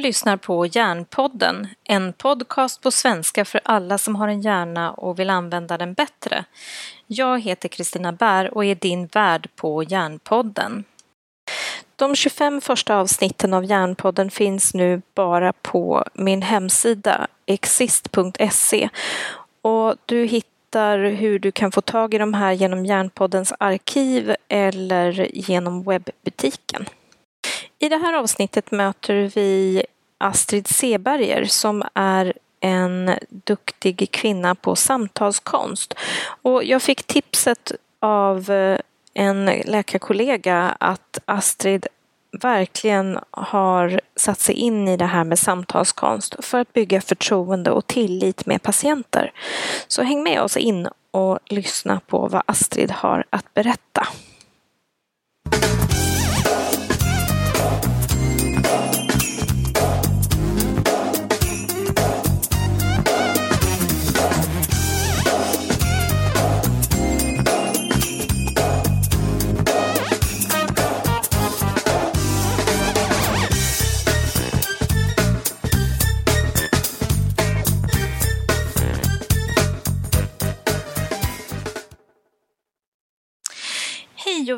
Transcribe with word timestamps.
lyssnar 0.00 0.36
på 0.36 0.66
Hjärnpodden, 0.66 1.68
en 1.84 2.12
podcast 2.12 2.82
på 2.82 2.90
svenska 2.90 3.44
för 3.44 3.60
alla 3.64 3.98
som 3.98 4.16
har 4.16 4.28
en 4.28 4.40
hjärna 4.40 4.92
och 4.92 5.18
vill 5.18 5.30
använda 5.30 5.78
den 5.78 5.94
bättre. 5.94 6.44
Jag 7.06 7.40
heter 7.40 7.68
Kristina 7.68 8.12
Bär 8.12 8.54
och 8.54 8.64
är 8.64 8.74
din 8.74 9.06
värd 9.06 9.48
på 9.56 9.82
Hjärnpodden. 9.82 10.84
De 11.96 12.16
25 12.16 12.60
första 12.60 12.96
avsnitten 12.96 13.54
av 13.54 13.64
Hjärnpodden 13.64 14.30
finns 14.30 14.74
nu 14.74 15.02
bara 15.14 15.52
på 15.52 16.04
min 16.14 16.42
hemsida 16.42 17.26
exist.se 17.46 18.88
och 19.62 19.94
du 20.06 20.24
hittar 20.24 20.98
hur 20.98 21.38
du 21.38 21.52
kan 21.52 21.72
få 21.72 21.80
tag 21.80 22.14
i 22.14 22.18
de 22.18 22.34
här 22.34 22.52
genom 22.52 22.86
Hjärnpoddens 22.86 23.52
arkiv 23.58 24.34
eller 24.48 25.28
genom 25.32 25.82
webbutiken. 25.82 26.86
I 27.82 27.88
det 27.88 27.96
här 27.96 28.12
avsnittet 28.12 28.70
möter 28.70 29.30
vi 29.34 29.82
Astrid 30.18 30.66
Seberger 30.66 31.44
som 31.44 31.82
är 31.94 32.32
en 32.60 33.14
duktig 33.28 34.10
kvinna 34.10 34.54
på 34.54 34.76
samtalskonst. 34.76 35.94
Och 36.42 36.64
jag 36.64 36.82
fick 36.82 37.02
tipset 37.02 37.72
av 38.00 38.50
eh, 38.50 38.78
en 39.14 39.44
läkarkollega 39.44 40.76
att 40.80 41.18
Astrid 41.24 41.86
verkligen 42.32 43.18
har 43.30 44.00
satt 44.16 44.40
sig 44.40 44.54
in 44.54 44.88
i 44.88 44.96
det 44.96 45.06
här 45.06 45.24
med 45.24 45.38
samtalskonst 45.38 46.44
för 46.44 46.58
att 46.58 46.72
bygga 46.72 47.00
förtroende 47.00 47.70
och 47.70 47.86
tillit 47.86 48.46
med 48.46 48.62
patienter. 48.62 49.32
Så 49.88 50.02
häng 50.02 50.22
med 50.22 50.42
oss 50.42 50.56
in 50.56 50.88
och 51.10 51.38
lyssna 51.46 52.00
på 52.06 52.28
vad 52.28 52.42
Astrid 52.46 52.90
har 52.90 53.24
att 53.30 53.54
berätta. 53.54 54.06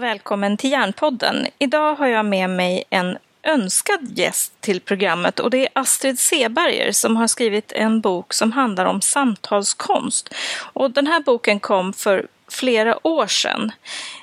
Och 0.03 0.09
välkommen 0.09 0.57
till 0.57 0.71
Järnpodden. 0.71 1.47
Idag 1.59 1.95
har 1.95 2.07
jag 2.07 2.27
med 2.27 2.51
mig 2.51 2.85
en 2.91 3.19
önskad 3.43 4.19
gäst 4.19 4.61
till 4.61 4.81
programmet 4.81 5.41
och 5.41 5.51
det 5.51 5.59
är 5.59 5.69
Astrid 5.73 6.19
Seberger 6.19 6.93
som 6.93 7.17
har 7.17 7.27
skrivit 7.27 7.73
en 7.73 8.01
bok 8.01 8.33
som 8.33 8.53
handlar 8.53 8.85
om 8.85 9.01
samtalskonst. 9.01 10.35
Och 10.73 10.91
den 10.91 11.07
här 11.07 11.21
boken 11.21 11.61
kom 11.61 11.93
för 11.93 12.27
flera 12.51 13.07
år 13.07 13.27
sedan. 13.27 13.73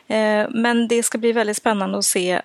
Eh, 0.08 0.48
men 0.50 0.88
det 0.88 1.04
ska 1.04 1.18
bli 1.18 1.32
väldigt 1.32 1.58
spännande 1.58 1.98
att 1.98 2.06
se 2.06 2.42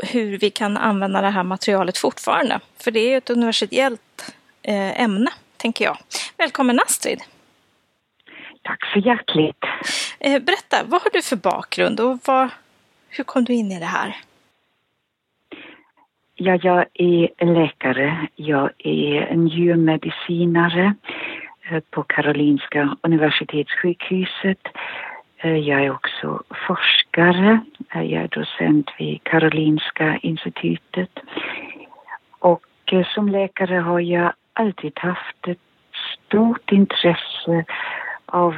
hur 0.00 0.38
vi 0.38 0.50
kan 0.50 0.76
använda 0.76 1.20
det 1.20 1.30
här 1.30 1.44
materialet 1.44 1.98
fortfarande. 1.98 2.60
För 2.80 2.90
det 2.90 3.00
är 3.00 3.18
ett 3.18 3.30
universellt 3.30 4.34
eh, 4.62 5.00
ämne, 5.00 5.30
tänker 5.56 5.84
jag. 5.84 5.98
Välkommen 6.36 6.80
Astrid! 6.86 7.20
Tack 8.66 8.92
så 8.92 8.98
hjärtligt. 8.98 9.64
Eh, 10.18 10.42
berätta, 10.42 10.76
vad 10.84 11.02
har 11.02 11.10
du 11.10 11.22
för 11.22 11.36
bakgrund 11.36 12.00
och 12.00 12.18
vad, 12.24 12.48
hur 13.16 13.24
kom 13.24 13.44
du 13.44 13.52
in 13.52 13.72
i 13.72 13.78
det 13.78 13.86
här? 13.86 14.16
Ja, 16.34 16.58
jag 16.62 16.84
är 16.94 17.44
läkare. 17.44 18.28
Jag 18.36 18.70
är 18.78 19.34
njurmedicinare 19.34 20.94
eh, 21.70 21.80
på 21.90 22.02
Karolinska 22.02 22.96
Universitetssjukhuset. 23.02 24.58
Eh, 25.38 25.56
jag 25.56 25.84
är 25.84 25.90
också 25.90 26.42
forskare. 26.66 27.60
Eh, 27.94 28.02
jag 28.02 28.22
är 28.22 28.28
docent 28.28 28.90
vid 28.98 29.24
Karolinska 29.24 30.18
institutet. 30.22 31.10
Och 32.38 32.62
som 33.14 33.28
läkare 33.28 33.74
har 33.74 34.00
jag 34.00 34.32
alltid 34.52 34.98
haft 34.98 35.48
ett 35.48 35.58
stort 36.26 36.72
intresse 36.72 37.64
av 38.26 38.54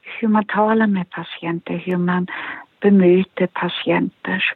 hur 0.00 0.28
man 0.28 0.44
talar 0.44 0.86
med 0.86 1.10
patienter, 1.10 1.74
hur 1.74 1.96
man 1.96 2.26
bemöter 2.82 3.46
patienter. 3.46 4.54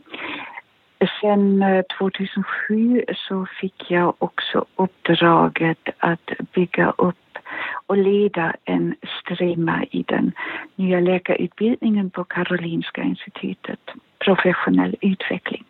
Sen 1.20 1.62
eh, 1.62 1.82
2007 1.98 3.04
så 3.28 3.47
fick 3.60 3.91
jag 3.91 4.14
också 4.19 4.64
uppdraget 4.76 5.88
att 5.98 6.31
bygga 6.54 6.94
upp 6.98 7.38
och 7.86 7.97
leda 7.97 8.54
en 8.65 8.94
strema 9.20 9.84
i 9.91 10.04
den 10.09 10.32
nya 10.76 11.00
läkarutbildningen 11.00 12.10
på 12.10 12.25
Karolinska 12.25 13.03
institutet, 13.03 13.81
professionell 14.19 14.97
utveckling 15.00 15.65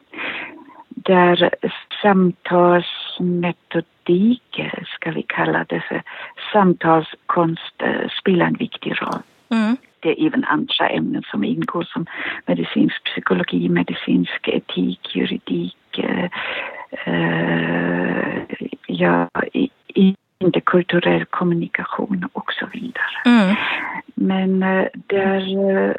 där 1.07 1.51
samtalsmetodik, 2.03 4.61
ska 4.87 5.11
vi 5.11 5.23
kalla 5.23 5.65
det 5.69 5.81
för, 5.81 6.03
samtalskonst 6.53 7.83
eh, 7.83 8.09
spelar 8.21 8.47
en 8.47 8.55
viktig 8.55 9.03
roll. 9.03 9.23
Mm. 9.51 9.77
Det 10.07 10.23
är 10.23 10.27
även 10.27 10.45
andra 10.45 10.89
ämnen 10.89 11.23
som 11.31 11.45
ingår 11.45 11.83
som 11.83 12.07
medicinsk 12.47 13.05
psykologi, 13.05 13.69
medicinsk 13.69 14.49
etik, 14.49 15.17
juridik, 15.17 15.99
eh, 15.99 16.31
eh 17.07 18.43
ja, 18.87 19.29
interkulturell 20.39 21.25
kommunikation 21.25 22.29
och 22.33 22.53
så 22.53 22.67
vidare. 22.73 23.17
Mm. 23.25 23.57
Men 24.15 24.63
eh, 24.63 24.87
där 24.95 25.43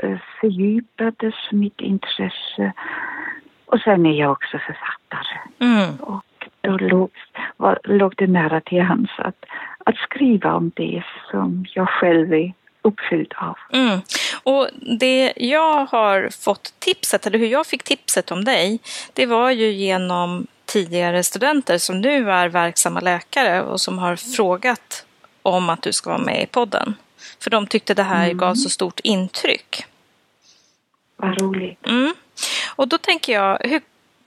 eh, 0.06 0.18
fördjupades 0.42 1.36
mitt 1.52 1.82
intresse 1.82 2.74
och 3.66 3.80
sen 3.80 4.06
är 4.06 4.20
jag 4.20 4.32
också 4.32 4.58
författare. 4.58 5.38
Mm. 5.60 5.96
Och 5.96 6.48
då 6.62 6.78
låg, 6.78 7.10
var, 7.58 7.80
låg 7.84 8.14
det 8.18 8.28
nära 8.28 8.62
till 8.62 8.82
hands 8.82 9.12
att, 9.18 9.46
att 9.86 9.96
skriva 9.96 10.54
om 10.54 10.72
det 10.76 11.04
som 11.32 11.66
jag 11.76 11.90
själv 11.90 12.34
är 12.34 12.54
uppfylld 12.88 13.34
av. 13.38 13.58
Mm. 13.74 14.00
Och 14.44 14.70
det 15.00 15.34
jag 15.36 15.86
har 15.86 16.30
fått 16.30 16.74
tipset, 16.80 17.28
eller 17.28 17.40
hur 17.40 17.48
jag 17.48 17.68
fick 17.68 17.84
tipset 17.84 18.32
om 18.32 18.46
dig, 18.46 18.80
det 19.14 19.26
var 19.26 19.52
ju 19.52 19.72
genom 19.72 20.48
tidigare 20.66 21.24
studenter 21.24 21.78
som 21.78 22.02
nu 22.02 22.32
är 22.32 22.50
verksamma 22.50 23.00
läkare 23.00 23.64
och 23.64 23.82
som 23.82 23.98
har 23.98 24.16
frågat 24.16 25.06
om 25.42 25.70
att 25.70 25.82
du 25.82 25.94
ska 25.94 26.10
vara 26.10 26.22
med 26.22 26.44
i 26.44 26.46
podden. 26.46 26.96
För 27.40 27.50
de 27.50 27.68
tyckte 27.68 27.94
det 27.94 28.04
här 28.04 28.26
mm. 28.26 28.38
gav 28.38 28.56
så 28.56 28.70
stort 28.70 29.00
intryck. 29.00 29.86
Vad 31.16 31.42
roligt. 31.42 31.88
Mm. 31.88 32.14
Och 32.76 32.88
då 32.88 32.98
tänker 32.98 33.34
jag, 33.34 33.60
hur, 33.64 33.82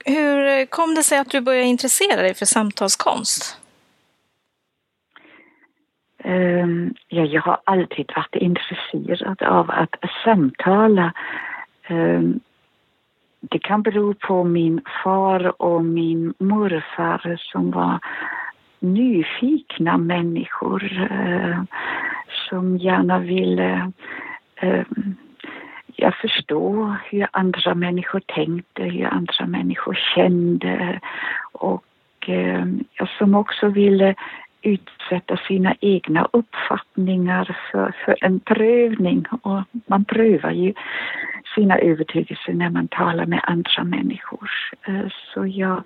hur 0.05 0.65
kom 0.65 0.95
det 0.95 1.03
sig 1.03 1.17
att 1.17 1.29
du 1.29 1.41
började 1.41 1.67
intressera 1.67 2.21
dig 2.21 2.33
för 2.33 2.45
samtalskonst? 2.45 3.57
Um, 6.23 6.93
ja, 7.07 7.25
jag 7.25 7.41
har 7.41 7.59
alltid 7.63 8.11
varit 8.15 8.35
intresserad 8.35 9.43
av 9.43 9.71
att 9.71 9.95
samtala. 10.23 11.13
Um, 11.89 12.39
det 13.39 13.59
kan 13.59 13.81
bero 13.81 14.13
på 14.13 14.43
min 14.43 14.81
far 15.03 15.61
och 15.61 15.85
min 15.85 16.33
morfar 16.37 17.37
som 17.51 17.71
var 17.71 17.99
nyfikna 18.79 19.97
människor 19.97 20.83
uh, 21.11 21.63
som 22.49 22.77
gärna 22.77 23.19
ville 23.19 23.91
ehm, 24.55 24.79
uh, 24.79 25.13
jag 25.95 26.15
förstå 26.15 26.95
hur 27.05 27.27
andra 27.31 27.75
människor 27.75 28.19
tänkte, 28.19 28.83
hur 28.83 29.05
andra 29.05 29.45
människor 29.45 29.99
kände 30.15 30.99
och 31.51 31.83
som 33.17 33.35
också 33.35 33.67
ville 33.67 34.15
utsätta 34.61 35.37
sina 35.47 35.75
egna 35.79 36.27
uppfattningar 36.33 37.57
för, 37.71 37.95
för 38.05 38.15
en 38.21 38.39
prövning. 38.39 39.25
Och 39.41 39.61
man 39.85 40.05
prövar 40.05 40.51
ju 40.51 40.73
sina 41.55 41.77
övertygelser 41.77 42.53
när 42.53 42.69
man 42.69 42.87
talar 42.87 43.25
med 43.25 43.41
andra 43.43 43.83
människor. 43.83 44.51
Eh, 44.87 45.07
så 45.33 45.47
jag, 45.47 45.83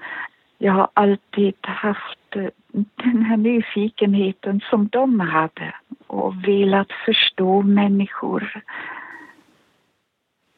jag 0.58 0.74
har 0.74 0.88
alltid 0.94 1.56
haft 1.62 2.36
eh, 2.36 2.48
den 2.96 3.22
här 3.22 3.38
nyfikenheten 3.38 4.62
som 4.70 4.88
de 4.88 5.20
hade 5.20 5.74
och 6.08 6.48
velat 6.48 6.92
förstå 7.06 7.62
människor. 7.62 8.64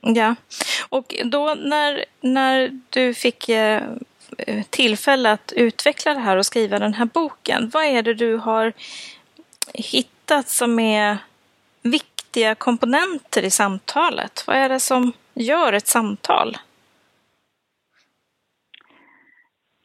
Ja, 0.01 0.35
och 0.89 1.15
då 1.25 1.55
när, 1.57 2.05
när 2.21 2.79
du 2.89 3.13
fick 3.13 3.49
eh, 3.49 3.81
Eh, 4.37 4.63
tillfälle 4.69 5.31
att 5.31 5.53
utveckla 5.55 6.13
det 6.13 6.19
här 6.19 6.37
och 6.37 6.45
skriva 6.45 6.79
den 6.79 6.93
här 6.93 7.05
boken, 7.05 7.69
vad 7.73 7.85
är 7.85 8.03
det 8.03 8.13
du 8.13 8.35
har 8.35 8.73
hittat 9.73 10.47
som 10.47 10.79
är 10.79 11.17
viktiga 11.81 12.55
komponenter 12.55 13.43
i 13.43 13.49
samtalet? 13.49 14.43
Vad 14.47 14.55
är 14.55 14.69
det 14.69 14.79
som 14.79 15.13
gör 15.33 15.73
ett 15.73 15.87
samtal? 15.87 16.57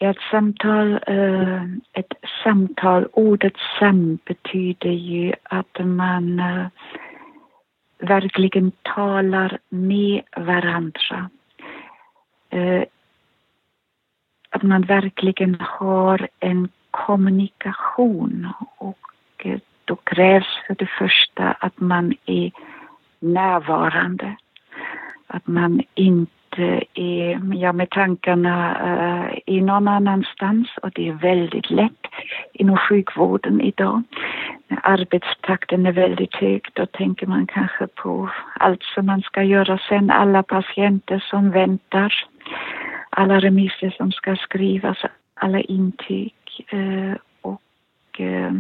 ett 0.03 0.19
samtal, 0.31 0.93
eh, 1.07 1.63
ett 1.93 2.13
samtal, 2.45 3.09
ordet 3.13 3.53
sam 3.79 4.19
betyder 4.25 4.91
ju 4.91 5.33
att 5.43 5.79
man 5.85 6.41
eh, 6.41 6.67
verkligen 7.99 8.73
talar 8.83 9.59
med 9.69 10.23
varandra. 10.37 11.31
Att 14.55 14.63
man 14.63 14.83
verkligen 14.83 15.57
har 15.61 16.29
en 16.41 16.69
kommunikation 16.91 18.49
och 18.77 18.99
eh, 19.39 19.59
då 19.85 19.97
krävs 19.97 20.47
för 20.67 20.75
det 20.75 20.91
första 20.99 21.53
att 21.53 21.81
man 21.81 22.15
är 22.27 22.51
närvarande. 23.21 24.37
Att 25.27 25.47
man 25.47 25.83
inte 25.95 26.85
är 26.95 27.55
ja, 27.55 27.73
med 27.73 27.91
tankarna 27.91 28.77
uh, 28.87 29.39
i 29.47 29.61
någon 29.61 29.89
annanstans 29.89 30.69
och 30.83 30.91
det 30.95 31.09
är 31.09 31.13
väldigt 31.13 31.71
lätt 31.71 32.07
inom 32.53 32.77
sjukvården 32.77 33.61
idag. 33.61 34.03
När 34.69 34.81
arbetstakten 34.83 35.87
är 35.87 35.93
väldigt 35.93 36.35
hög 36.35 36.69
då 36.73 36.87
tänker 36.87 37.27
man 37.27 37.47
kanske 37.47 37.87
på 37.87 38.31
allt 38.61 38.83
som 38.83 39.07
man 39.07 39.23
ska 39.23 39.43
göra 39.43 39.79
sen, 39.89 40.11
alla 40.11 40.43
patienter 40.43 41.25
som 41.31 41.51
väntar, 41.51 42.15
alla 43.17 43.41
remisser 43.41 43.95
som 43.97 44.13
ska 44.13 44.37
skrivas, 44.37 44.99
alla 45.35 45.61
intyg 45.61 46.35
uh, 46.73 47.15
och 47.41 48.21
uh, 48.21 48.53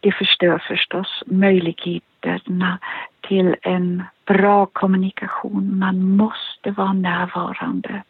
det 0.00 0.12
förstör 0.12 0.62
förstås 0.68 1.22
möjligheterna 1.26 2.78
till 3.20 3.56
en 3.62 4.02
bra 4.26 4.66
kommunikation. 4.66 5.78
Man 5.78 6.02
måste 6.02 6.70
vara 6.70 6.92
närvarande. 6.92 8.02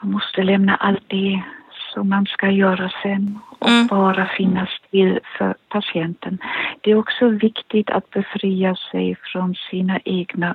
Man 0.00 0.12
måste 0.12 0.42
lämna 0.42 0.74
allt 0.74 1.04
det 1.06 1.42
som 1.94 2.08
man 2.08 2.26
ska 2.26 2.50
göra 2.50 2.92
sen 3.02 3.38
och 3.58 3.68
mm. 3.68 3.86
bara 3.86 4.26
finnas 4.26 4.68
till 4.90 5.20
för 5.38 5.54
patienten. 5.68 6.38
Det 6.80 6.90
är 6.90 6.98
också 6.98 7.28
viktigt 7.28 7.90
att 7.90 8.10
befria 8.10 8.76
sig 8.76 9.16
från 9.32 9.54
sina 9.70 10.00
egna 10.04 10.54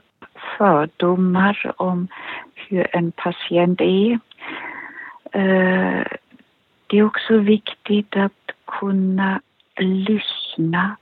fördomar 0.57 1.73
om 1.77 2.07
hur 2.55 2.95
en 2.95 3.11
patient 3.11 3.81
är. 3.81 4.19
Eh, 5.31 6.03
det 6.87 6.97
är 6.97 7.03
också 7.03 7.37
viktigt 7.37 8.15
att 8.15 8.51
kunna 8.65 9.41
lyssna, 9.79 10.95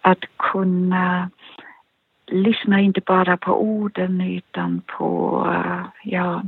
att 0.00 0.24
kunna 0.36 1.30
lyssna 2.26 2.80
inte 2.80 3.00
bara 3.00 3.36
på 3.36 3.62
orden 3.62 4.20
utan 4.20 4.82
på 4.86 5.42
eh, 5.54 5.86
ja, 6.02 6.42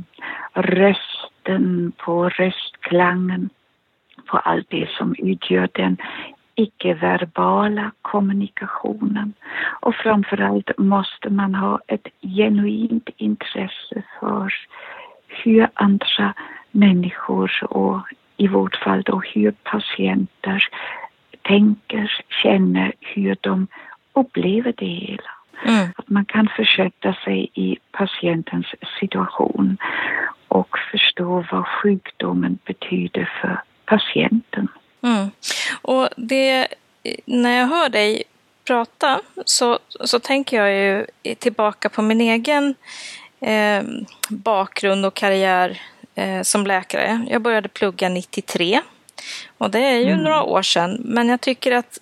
rösten, 0.53 1.91
på 1.97 2.29
röstklangen, 2.29 3.49
på 4.25 4.37
allt 4.37 4.69
det 4.69 4.89
som 4.89 5.15
utgör 5.17 5.69
den 5.73 5.97
icke-verbala 6.57 7.91
kommunikationen. 8.01 9.33
Och 9.79 9.95
framförallt 9.95 10.77
måste 10.77 11.29
man 11.29 11.55
ha 11.55 11.79
ett 11.87 12.07
genuint 12.21 13.09
intresse 13.17 14.03
för 14.19 14.53
hur 15.27 15.69
andra 15.73 16.33
människor 16.71 17.51
och 17.63 18.01
i 18.37 18.47
vårt 18.47 18.75
fall 18.75 19.01
då 19.01 19.21
hur 19.33 19.51
patienter 19.51 20.63
tänker, 21.41 22.11
känner, 22.43 22.93
hur 22.99 23.37
de 23.41 23.67
upplever 24.13 24.73
det 24.77 24.85
hela. 24.85 25.31
Mm. 25.65 25.89
Att 25.95 26.09
man 26.09 26.25
kan 26.25 26.47
försätta 26.55 27.13
sig 27.13 27.49
i 27.53 27.77
patientens 27.91 28.67
situation 28.99 29.77
och 30.47 30.77
förstå 30.91 31.45
vad 31.51 31.67
sjukdomen 31.67 32.59
betyder 32.65 33.31
för 33.41 33.61
patienten. 33.85 34.67
Mm. 35.01 35.31
Och 35.81 36.09
det, 36.15 36.67
när 37.25 37.59
jag 37.59 37.67
hör 37.67 37.89
dig 37.89 38.23
prata 38.65 39.21
så, 39.45 39.79
så 40.05 40.19
tänker 40.19 40.63
jag 40.63 40.71
ju 40.75 41.05
tillbaka 41.35 41.89
på 41.89 42.01
min 42.01 42.21
egen 42.21 42.75
eh, 43.39 43.83
bakgrund 44.29 45.05
och 45.05 45.13
karriär 45.13 45.81
eh, 46.15 46.41
som 46.41 46.67
läkare. 46.67 47.25
Jag 47.29 47.41
började 47.41 47.69
plugga 47.69 48.09
93 48.09 48.81
och 49.57 49.71
det 49.71 49.79
är 49.79 49.99
ju 49.99 50.11
mm. 50.11 50.23
några 50.23 50.43
år 50.43 50.61
sedan. 50.61 51.01
Men 51.05 51.29
jag 51.29 51.41
tycker 51.41 51.71
att 51.71 51.99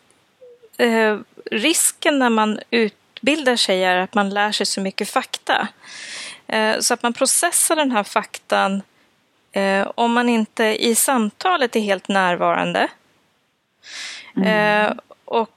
eh, 0.77 1.17
risken 1.51 2.19
när 2.19 2.29
man 2.29 2.59
utbildar 2.69 3.55
sig 3.55 3.83
är 3.83 3.97
att 3.97 4.13
man 4.13 4.29
lär 4.29 4.51
sig 4.51 4.65
så 4.65 4.81
mycket 4.81 5.09
fakta. 5.09 5.67
Eh, 6.47 6.79
så 6.79 6.93
att 6.93 7.03
man 7.03 7.13
processar 7.13 7.75
den 7.75 7.91
här 7.91 8.03
faktan 8.03 8.81
eh, 9.55 9.91
om 9.95 10.13
man 10.13 10.29
inte 10.29 10.85
i 10.85 10.95
samtalet 10.95 11.75
är 11.75 11.79
helt 11.79 12.07
närvarande. 12.07 12.87
Mm. 14.35 14.87
Eh, 14.87 14.93
och 15.25 15.49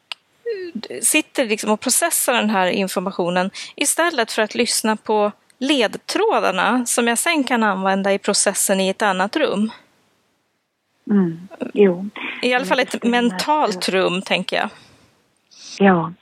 sitter 1.03 1.47
liksom 1.47 1.71
och 1.71 1.81
processar 1.81 2.35
den 2.35 2.51
här 2.51 2.67
informationen 2.67 3.51
istället 3.77 4.33
för 4.33 4.43
att 4.43 4.55
lyssna 4.55 4.97
på 4.97 5.33
ledtrådarna 5.59 6.87
som 6.87 7.09
jag 7.09 7.19
sen 7.19 7.45
kan 7.45 7.63
använda 7.63 8.13
i 8.13 8.19
processen 8.19 8.81
i 8.81 8.89
ett 8.89 9.03
annat 9.03 9.37
rum. 9.37 9.71
Mm. 11.11 11.49
Jo. 11.75 12.09
I 12.43 12.55
alla 12.55 12.65
fall 12.65 12.81
ett 12.81 13.05
mentalt 13.05 13.89
rum, 13.89 14.23
tänker 14.23 14.57
jag. 14.57 14.71
Ja. 15.79 16.13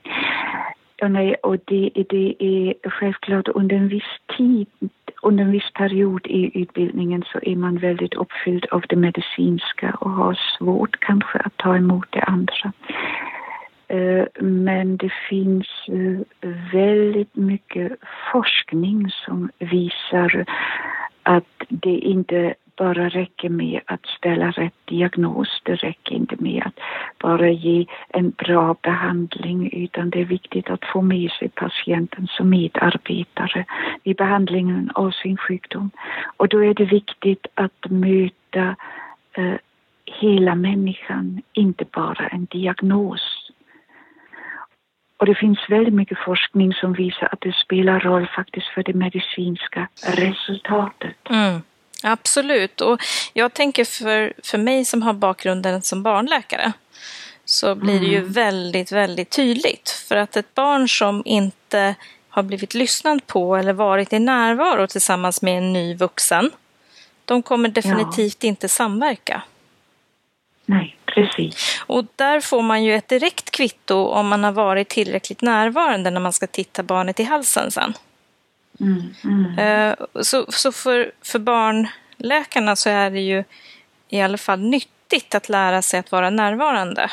nej, 1.09 1.35
och 1.35 1.57
det, 1.65 1.91
det 2.09 2.37
är 2.39 2.91
självklart 2.91 3.49
under 3.49 3.77
en 3.77 3.89
viss 3.89 4.37
tid, 4.37 4.91
under 5.27 5.45
en 5.45 5.53
viss 5.53 5.71
period 5.75 6.27
i 6.27 6.61
utbildningen 6.61 7.25
så 7.33 7.39
är 7.43 7.57
man 7.57 7.79
väldigt 7.79 8.15
uppfylld 8.15 8.67
av 8.71 8.85
det 8.89 8.97
medicinska 8.97 9.97
och 10.01 10.11
har 10.11 10.39
svårt 10.59 11.01
kanske 11.01 11.39
att 11.39 11.57
ta 11.57 11.77
emot 11.77 12.07
det 12.11 12.23
andra. 12.23 12.73
Eh, 13.89 14.25
men 14.41 14.97
det 14.97 15.13
finns 15.29 15.69
eh, 15.89 16.49
väldigt 16.73 17.37
mycket 17.37 17.93
forskning 18.33 19.11
som 19.11 19.51
visar 19.59 20.45
att 21.23 21.65
det 21.69 21.99
inte 21.99 22.55
bara 22.77 23.09
räcker 23.09 23.49
med 23.49 23.81
att 23.87 24.07
ställa 24.07 24.51
rätt 24.51 24.75
diagnos. 24.85 25.61
Det 25.63 25.75
räcker 25.75 26.15
inte 26.15 26.37
med 26.39 26.63
att 26.67 26.81
bara 27.19 27.51
ge 27.51 27.87
en 28.09 28.31
bra 28.31 28.77
behandling 28.83 29.71
utan 29.73 30.11
det 30.11 30.21
är 30.21 30.25
viktigt 30.25 30.71
att 30.71 30.85
få 30.93 31.03
med 31.03 31.31
sig 31.31 31.49
patienten 31.49 32.27
som 32.27 32.51
medarbetare 32.51 33.65
i 34.05 34.15
behandlingen 34.15 34.91
av 34.95 35.11
sin 35.11 35.37
sjukdom. 35.37 35.91
Och 36.37 36.49
då 36.49 36.65
är 36.65 36.75
det 36.75 36.85
viktigt 36.85 37.47
att 37.55 37.91
möta 37.91 38.77
eh, 39.33 39.55
hela 40.05 40.55
människan, 40.55 41.43
inte 41.53 41.85
bara 41.93 42.27
en 42.27 42.45
diagnos. 42.45 43.51
Och 45.19 45.27
det 45.27 45.35
finns 45.35 45.59
väldigt 45.69 45.95
mycket 45.95 46.19
forskning 46.19 46.73
som 46.73 46.93
visar 46.93 47.29
att 47.33 47.41
det 47.41 47.55
spelar 47.55 48.01
roll 48.01 48.29
faktiskt 48.37 48.67
för 48.67 48.83
det 48.83 48.95
medicinska 48.95 49.89
resultatet. 50.17 51.31
Mm. 51.31 51.61
Absolut, 52.03 52.81
och 52.81 53.03
jag 53.33 53.55
tänker 53.55 53.85
för, 53.85 54.33
för 54.43 54.59
mig 54.59 54.85
som 54.85 55.03
har 55.03 55.13
bakgrunden 55.13 55.83
som 55.83 56.03
barnläkare 56.03 56.73
så 57.45 57.75
blir 57.75 58.01
det 58.01 58.07
ju 58.07 58.19
mm. 58.19 58.33
väldigt, 58.33 58.93
väldigt 58.93 59.31
tydligt. 59.31 59.91
För 59.91 60.17
att 60.17 60.37
ett 60.37 60.55
barn 60.55 60.89
som 60.89 61.23
inte 61.25 61.95
har 62.29 62.43
blivit 62.43 62.75
lyssnat 62.75 63.27
på 63.27 63.57
eller 63.57 63.73
varit 63.73 64.13
i 64.13 64.19
närvaro 64.19 64.87
tillsammans 64.87 65.43
med 65.43 65.59
en 65.59 65.73
ny 65.73 65.95
vuxen, 65.95 66.51
de 67.25 67.43
kommer 67.43 67.69
definitivt 67.69 68.45
ja. 68.45 68.49
inte 68.49 68.69
samverka. 68.69 69.43
Nej, 70.65 70.97
precis. 71.07 71.81
Och 71.87 72.05
där 72.17 72.41
får 72.41 72.63
man 72.63 72.85
ju 72.85 72.95
ett 72.95 73.09
direkt 73.09 73.51
kvitto 73.51 74.07
om 74.07 74.29
man 74.29 74.45
har 74.45 74.53
varit 74.53 74.89
tillräckligt 74.89 75.43
närvarande 75.43 76.11
när 76.11 76.21
man 76.21 76.33
ska 76.33 76.47
titta 76.47 76.83
barnet 76.83 77.21
i 77.21 77.23
halsen 77.23 77.71
sen. 77.71 77.95
Mm, 78.81 79.15
mm. 79.25 79.59
Eh, 79.59 80.23
så, 80.23 80.47
så 80.49 80.73
för, 80.73 81.13
för 81.23 81.39
barnläkarna 81.39 82.77
så 82.77 82.91
är 82.91 83.11
det 83.11 83.21
ju 83.21 83.45
i 84.09 84.21
alla 84.21 84.39
fall 84.39 84.61
nyttigt 84.61 85.35
att 85.35 85.49
lära 85.49 85.83
sig 85.83 86.01
att 86.01 86.13
vara 86.13 86.31
närvarande. 86.31 87.11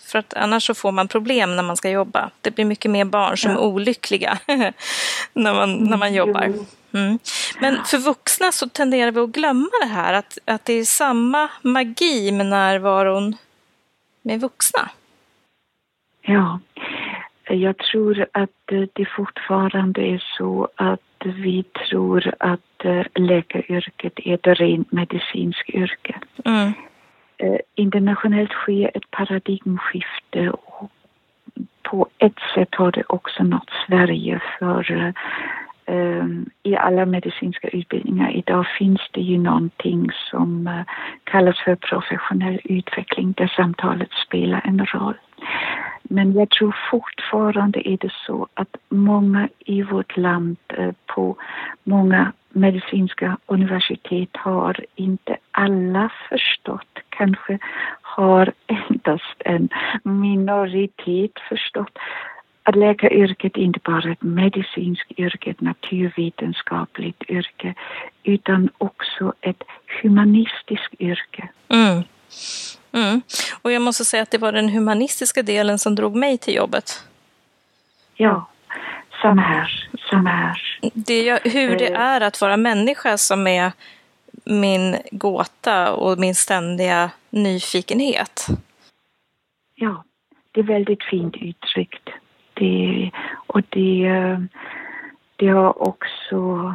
För 0.00 0.18
att 0.18 0.34
annars 0.34 0.66
så 0.66 0.74
får 0.74 0.92
man 0.92 1.08
problem 1.08 1.56
när 1.56 1.62
man 1.62 1.76
ska 1.76 1.90
jobba. 1.90 2.30
Det 2.40 2.50
blir 2.50 2.64
mycket 2.64 2.90
mer 2.90 3.04
barn 3.04 3.38
som 3.38 3.50
ja. 3.50 3.56
är 3.56 3.62
olyckliga 3.62 4.38
när, 5.32 5.54
man, 5.54 5.76
när 5.76 5.96
man 5.96 6.14
jobbar. 6.14 6.52
Mm. 6.94 7.18
Men 7.60 7.84
för 7.84 7.98
vuxna 7.98 8.52
så 8.52 8.68
tenderar 8.68 9.10
vi 9.10 9.20
att 9.20 9.30
glömma 9.30 9.70
det 9.82 9.88
här, 9.88 10.12
att, 10.12 10.38
att 10.44 10.64
det 10.64 10.72
är 10.72 10.84
samma 10.84 11.48
magi 11.62 12.32
med 12.32 12.46
närvaron 12.46 13.36
med 14.22 14.40
vuxna. 14.40 14.90
Ja, 16.22 16.60
jag 17.48 17.78
tror 17.78 18.26
att 18.32 18.50
det 18.92 19.08
fortfarande 19.16 20.00
är 20.00 20.24
så 20.38 20.68
att 20.74 21.00
vi 21.24 21.62
tror 21.62 22.34
att 22.40 22.84
eh, 22.84 23.02
läkaryrket 23.14 24.12
är 24.16 24.34
ett 24.34 24.60
rent 24.60 24.92
medicinskt 24.92 25.70
yrke. 25.70 26.14
Mm. 26.44 26.72
Eh, 27.38 27.58
internationellt 27.74 28.52
sker 28.52 28.90
ett 28.94 29.10
paradigmskifte 29.10 30.50
och 30.50 30.90
på 31.82 32.08
ett 32.18 32.38
sätt 32.54 32.74
har 32.74 32.92
det 32.92 33.04
också 33.06 33.42
nått 33.42 33.70
Sverige 33.86 34.40
för 34.58 35.14
I 36.62 36.76
alla 36.76 37.06
medicinska 37.06 37.68
utbildningar 37.68 38.30
idag 38.30 38.66
finns 38.78 39.00
det 39.10 39.20
ju 39.20 39.38
någonting 39.38 40.10
som 40.30 40.66
eh, 40.66 40.82
kallas 41.24 41.58
för 41.64 41.74
professionell 41.74 42.60
utveckling 42.64 43.32
där 43.32 43.46
samtalet 43.56 44.10
spelar 44.26 44.60
en 44.64 44.86
roll. 44.86 45.14
Men 46.08 46.32
jag 46.32 46.50
tror 46.50 46.76
fortfarande 46.90 47.88
är 47.88 47.96
det 48.00 48.12
så 48.26 48.46
att 48.54 48.76
många 48.88 49.48
i 49.58 49.82
vårt 49.82 50.16
land 50.16 50.56
eh, 50.68 50.92
på 51.06 51.36
många 51.84 52.32
medicinska 52.48 53.36
universitet 53.46 54.30
har 54.32 54.84
inte 54.94 55.36
alla 55.50 56.10
förstått, 56.28 56.98
kanske 57.08 57.58
har 58.02 58.52
endast 58.66 59.42
en 59.44 59.68
minoritet 60.02 61.32
förstått 61.48 61.98
att 62.62 62.76
läkaryrket 62.76 63.56
inte 63.56 63.80
bara 63.84 64.02
är 64.02 64.12
ett 64.12 64.22
medicinskt 64.22 65.12
yrke, 65.16 65.50
ett 65.50 65.60
naturvetenskapligt 65.60 67.22
yrke, 67.28 67.74
utan 68.24 68.68
också 68.78 69.32
ett 69.40 69.62
humanistiskt 70.02 70.94
yrke. 70.98 71.48
Mm. 71.68 72.02
Mm. 72.92 73.22
Och 73.62 73.72
jag 73.72 73.82
måste 73.82 74.04
säga 74.04 74.22
att 74.22 74.30
det 74.30 74.38
var 74.38 74.52
den 74.52 74.68
humanistiska 74.68 75.42
delen 75.42 75.78
som 75.78 75.94
drog 75.94 76.16
mig 76.16 76.38
till 76.38 76.54
jobbet. 76.54 77.04
Ja, 78.14 78.48
samma 79.22 79.42
här. 79.42 79.88
Samma 80.10 80.30
här. 80.30 80.80
Det, 80.94 81.40
hur 81.44 81.76
det 81.76 81.88
eh. 81.88 82.00
är 82.00 82.20
att 82.20 82.40
vara 82.40 82.56
människa 82.56 83.18
som 83.18 83.46
är 83.46 83.72
min 84.44 84.96
gåta 85.10 85.92
och 85.92 86.18
min 86.18 86.34
ständiga 86.34 87.10
nyfikenhet. 87.30 88.46
Ja, 89.74 90.04
det 90.52 90.60
är 90.60 90.64
väldigt 90.64 91.04
fint 91.04 91.36
uttryckt. 91.36 92.08
Det, 92.54 93.10
och 93.46 93.62
det, 93.68 94.08
det 95.36 95.48
har 95.48 95.82
också 95.88 96.74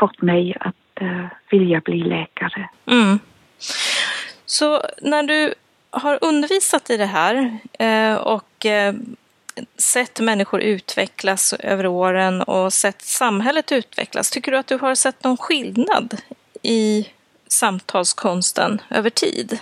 fått 0.00 0.22
mig 0.22 0.56
att 0.60 1.02
uh, 1.02 1.26
vilja 1.50 1.80
bli 1.80 1.98
läkare. 1.98 2.68
Mm. 2.86 3.18
Så 4.46 4.82
när 5.02 5.22
du 5.22 5.54
har 5.90 6.18
undervisat 6.20 6.90
i 6.90 6.96
det 6.96 7.06
här 7.06 7.58
eh, 7.78 8.14
och 8.14 8.66
eh, 8.66 8.94
sett 9.76 10.20
människor 10.20 10.60
utvecklas 10.60 11.52
över 11.52 11.86
åren 11.86 12.42
och 12.42 12.72
sett 12.72 13.02
samhället 13.02 13.72
utvecklas, 13.72 14.30
tycker 14.30 14.52
du 14.52 14.58
att 14.58 14.66
du 14.66 14.78
har 14.78 14.94
sett 14.94 15.24
någon 15.24 15.36
skillnad 15.36 16.20
i 16.62 17.08
samtalskonsten 17.46 18.80
över 18.90 19.10
tid? 19.10 19.58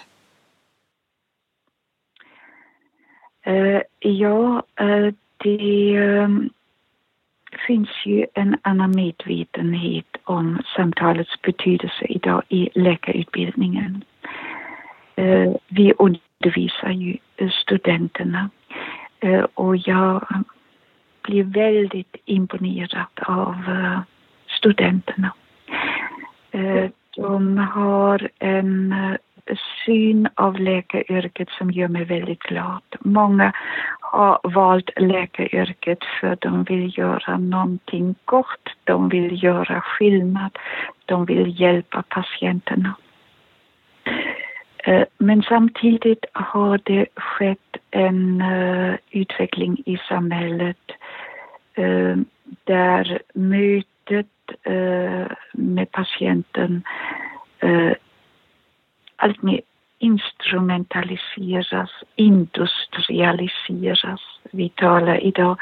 Eh, 3.47 3.81
ja, 3.99 4.63
det 5.37 5.99
finns 7.67 7.89
ju 8.07 8.27
en 8.35 8.57
annan 8.63 8.97
medvetenhet 8.97 10.17
om 10.25 10.63
samtalets 10.77 11.43
betydelse 11.43 12.05
idag 12.09 12.43
i 12.49 12.69
läkarutbildningen. 12.75 14.05
Eh, 15.17 15.53
vi 15.69 15.93
undervisar 15.99 16.91
ju 16.91 17.17
eh, 17.37 17.51
studenterna 17.51 18.51
eh, 19.21 19.47
och 19.55 19.77
jag 19.77 20.27
blir 21.23 21.45
väldigt 21.45 22.17
imponerad 22.25 23.21
av 23.27 23.55
eh, 23.69 24.01
studenterna. 24.49 25.35
Eh, 26.51 26.91
de 27.17 27.59
har 27.59 28.29
en 28.39 28.93
eh, 28.93 29.17
syn 29.85 30.29
av 30.35 30.61
läkaryrket 30.61 31.49
som 31.51 31.71
gör 31.71 31.89
mig 31.89 32.05
väldigt 32.05 32.43
glad. 32.43 32.83
Många 33.01 33.53
har 34.01 34.41
valt 34.43 34.91
läkaryrket 34.97 35.99
för 36.21 36.39
de 36.41 36.65
vill 36.65 36.99
göra 36.99 37.39
någonting 37.39 38.15
gott, 38.25 38.69
de 38.85 39.09
vill 39.09 39.45
göra 39.45 39.81
skillnad, 39.81 40.59
de 41.05 41.25
vill 41.25 41.61
hjälpa 41.61 42.03
patienterna. 42.09 42.95
Eh, 44.87 45.05
men 45.19 45.43
samtidigt 45.43 46.27
har 46.33 46.77
det 46.77 47.07
skett 47.17 47.77
en 47.91 48.41
eh, 48.41 48.95
utveckling 49.11 49.83
i 49.87 49.99
samhället 50.09 50.91
eh, 51.75 52.17
där 52.65 53.23
mötet 53.35 54.27
med 55.53 55.93
patienten 55.93 56.83
alltmer 59.17 59.61
instrumentaliseras, 59.99 61.91
industrialiseras. 62.17 64.21
Vi 64.51 64.69
talar 64.69 65.25
idag 65.25 65.59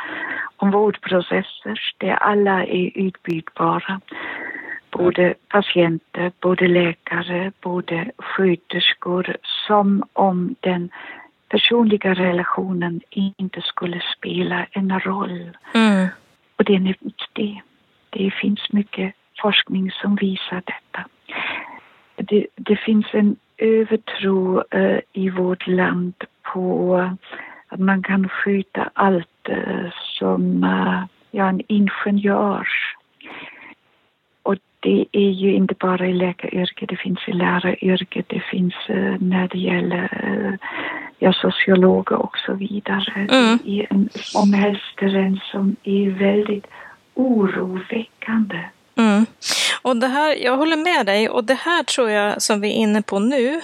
om 0.57 0.71
vårdprocesser 0.71 1.81
där 1.99 2.13
alla 2.13 2.65
är 2.65 2.91
utbytbara. 2.95 4.01
Både 4.91 5.35
patienter, 5.49 6.33
både 6.41 6.69
läkare, 6.69 7.53
både 7.61 8.11
sköterskor 8.19 9.37
som 9.67 10.03
om 10.13 10.55
den 10.61 10.91
personliga 11.49 12.15
relationen 12.15 13.01
inte 13.11 13.63
skulle 13.63 14.03
spela 14.17 14.67
en 14.71 15.01
roll. 15.01 15.57
Mm. 15.75 16.09
Och 16.57 16.65
den 16.65 16.87
är 16.87 16.97
viktig. 17.01 17.63
Det 18.11 18.31
finns 18.31 18.73
mycket 18.73 19.15
forskning 19.43 19.91
som 19.91 20.17
visar 20.17 20.63
detta. 20.67 21.05
Det, 22.17 22.47
det 22.55 22.77
finns 22.77 23.07
en 23.13 23.37
övertro 23.63 24.63
eh, 24.71 24.99
i 25.13 25.31
vårt 25.31 25.67
land 25.67 26.15
på 26.53 26.97
att 27.69 27.81
man 27.81 28.03
kan 28.03 28.29
skjuta 28.29 28.91
allt 28.93 29.49
eh, 29.49 29.91
som 30.19 30.65
eh, 30.65 31.03
ja, 31.31 31.49
en 31.49 31.63
ingenjör. 31.69 32.69
Och 34.43 34.57
det 34.81 35.07
är 35.13 35.31
ju 35.31 35.55
inte 35.55 35.75
bara 35.81 36.07
i 36.07 36.13
läkaryrket, 36.13 36.89
det 36.89 36.97
finns 36.97 37.29
i 37.29 37.33
läraryrket, 37.33 38.27
det 38.29 38.41
finns 38.41 38.75
när 39.19 39.49
det 39.49 39.59
gäller 39.59 40.59
ja, 41.19 41.33
sociologer 41.33 42.17
och 42.17 42.37
så 42.47 42.55
vidare. 42.55 43.29
Mm. 43.31 43.59
Är 43.65 43.87
en 43.91 44.09
samhällsterräng 44.15 45.41
som 45.51 45.77
är 45.83 46.11
väldigt 46.11 46.67
oroväckande. 47.15 48.61
Mm. 48.97 49.27
Och 49.83 49.97
det 49.97 50.07
här, 50.07 50.35
jag 50.35 50.57
håller 50.57 50.77
med 50.77 51.07
dig 51.07 51.29
och 51.29 51.45
det 51.45 51.55
här 51.55 51.83
tror 51.83 52.11
jag 52.11 52.43
som 52.43 52.61
vi 52.61 52.69
är 52.69 52.75
inne 52.75 53.03
på 53.03 53.19
nu 53.19 53.61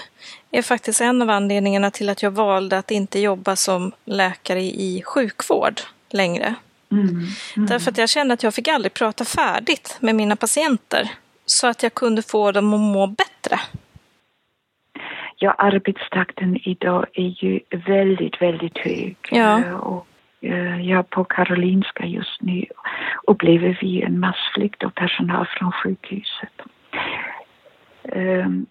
är 0.50 0.62
faktiskt 0.62 1.00
en 1.00 1.22
av 1.22 1.30
anledningarna 1.30 1.90
till 1.90 2.08
att 2.08 2.22
jag 2.22 2.30
valde 2.30 2.78
att 2.78 2.90
inte 2.90 3.20
jobba 3.20 3.56
som 3.56 3.92
läkare 4.04 4.60
i 4.60 5.02
sjukvård 5.06 5.80
längre. 6.10 6.54
Mm, 6.92 7.08
mm. 7.08 7.66
Därför 7.66 7.90
att 7.90 7.98
jag 7.98 8.08
kände 8.08 8.34
att 8.34 8.42
jag 8.42 8.54
fick 8.54 8.68
aldrig 8.68 8.94
prata 8.94 9.24
färdigt 9.24 9.96
med 10.00 10.14
mina 10.14 10.36
patienter 10.36 11.10
så 11.46 11.66
att 11.66 11.82
jag 11.82 11.94
kunde 11.94 12.22
få 12.22 12.52
dem 12.52 12.74
att 12.74 12.80
må 12.80 13.06
bättre. 13.06 13.60
Ja, 15.36 15.52
arbetstakten 15.52 16.56
idag 16.64 17.06
är 17.12 17.44
ju 17.44 17.60
väldigt, 17.86 18.42
väldigt 18.42 18.78
hög. 18.78 19.16
Ja. 19.30 19.74
Och 19.74 20.06
jag 20.40 20.80
ja, 20.80 21.02
på 21.02 21.24
Karolinska 21.24 22.06
just 22.06 22.42
nu 22.42 22.64
upplever 23.26 23.78
vi 23.80 24.02
en 24.02 24.20
massflykt 24.20 24.84
av 24.84 24.90
personal 24.90 25.46
från 25.58 25.72
sjukhuset. 25.72 26.52
Ehm, 28.12 28.66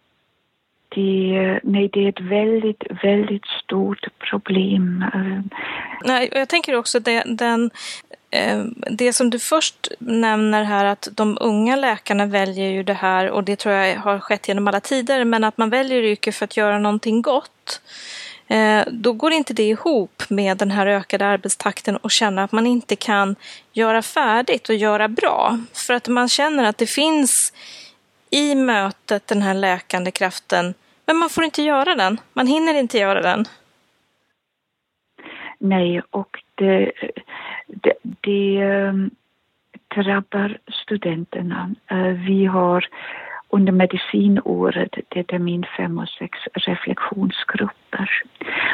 det, 0.89 1.59
nej, 1.63 1.89
det 1.93 2.05
är 2.05 2.09
ett 2.09 2.21
väldigt, 2.21 2.83
väldigt 3.03 3.45
stort 3.63 4.05
problem. 4.29 5.05
Ehm, 5.13 5.49
nej, 6.05 6.29
jag 6.31 6.49
tänker 6.49 6.75
också 6.75 6.99
det, 6.99 7.23
den, 7.25 7.71
ehm, 8.31 8.75
det 8.91 9.13
som 9.13 9.29
du 9.29 9.39
först 9.39 9.87
nämner 9.99 10.63
här 10.63 10.85
att 10.85 11.07
de 11.11 11.37
unga 11.41 11.75
läkarna 11.75 12.25
väljer 12.25 12.69
ju 12.69 12.83
det 12.83 12.93
här 12.93 13.29
och 13.29 13.43
det 13.43 13.55
tror 13.55 13.75
jag 13.75 13.99
har 13.99 14.19
skett 14.19 14.47
genom 14.47 14.67
alla 14.67 14.79
tider 14.79 15.25
men 15.25 15.43
att 15.43 15.57
man 15.57 15.69
väljer 15.69 16.03
yrke 16.03 16.31
för 16.31 16.45
att 16.45 16.57
göra 16.57 16.79
någonting 16.79 17.21
gott. 17.21 17.81
Eh, 18.47 18.83
då 18.91 19.13
går 19.13 19.31
inte 19.31 19.53
det 19.53 19.69
ihop 19.69 20.23
med 20.29 20.57
den 20.57 20.71
här 20.71 20.87
ökade 20.87 21.25
arbetstakten 21.25 21.97
och 21.97 22.11
känna 22.11 22.43
att 22.43 22.51
man 22.51 22.67
inte 22.67 22.95
kan 22.95 23.35
göra 23.73 24.01
färdigt 24.01 24.69
och 24.69 24.75
göra 24.75 25.07
bra. 25.07 25.59
För 25.73 25.93
att 25.93 26.07
man 26.07 26.29
känner 26.29 26.63
att 26.63 26.77
det 26.77 26.89
finns 26.89 27.53
i 28.29 28.55
mötet 28.55 29.27
den 29.27 29.41
här 29.41 29.53
läkande 29.53 30.11
kraften, 30.11 30.73
men 31.05 31.17
man 31.17 31.29
får 31.29 31.43
inte 31.43 31.61
göra 31.61 31.95
den. 31.95 32.19
Man 32.33 32.47
hinner 32.47 32.73
inte 32.73 32.97
göra 32.97 33.21
den. 33.21 33.45
Nej, 35.59 36.01
och 36.09 36.43
det, 36.55 36.91
det, 37.67 37.93
det 38.03 38.57
eh, 38.57 38.93
drabbar 39.95 40.57
studenterna. 40.71 41.75
Eh, 41.87 42.07
vi 42.27 42.45
har 42.45 42.87
under 43.49 43.71
medicinåret, 43.71 44.95
det 45.09 45.19
är 45.19 45.23
termin 45.23 45.65
fem 45.77 45.99
och 45.99 46.09
sex 46.09 46.39
reflektionsgrupper. 46.53 48.09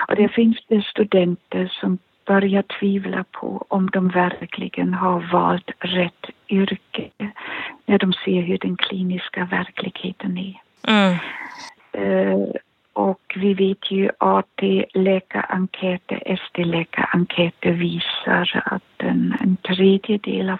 Och 0.07 0.15
det 0.15 0.29
finns 0.29 0.57
det 0.67 0.85
studenter 0.85 1.77
som 1.81 1.97
börjar 2.25 2.63
tvivla 2.79 3.25
på 3.31 3.65
om 3.67 3.89
de 3.89 4.09
verkligen 4.09 4.93
har 4.93 5.19
valt 5.31 5.71
rätt 5.79 6.25
yrke 6.49 7.09
när 7.85 7.97
de 7.97 8.13
ser 8.13 8.41
hur 8.41 8.57
den 8.57 8.77
kliniska 8.77 9.45
verkligheten 9.45 10.37
är. 10.37 10.61
Mm. 10.87 11.17
Uh, 11.97 12.47
och 12.93 13.33
vi 13.35 13.53
vet 13.53 13.91
ju 13.91 14.09
att 14.17 14.61
läkarenkäter, 14.93 16.23
ST-läkarenkäter 16.25 17.71
visar 17.71 18.63
att 18.65 18.83
en, 18.97 19.37
en 19.39 19.55
tredjedel 19.55 20.49
av 20.49 20.59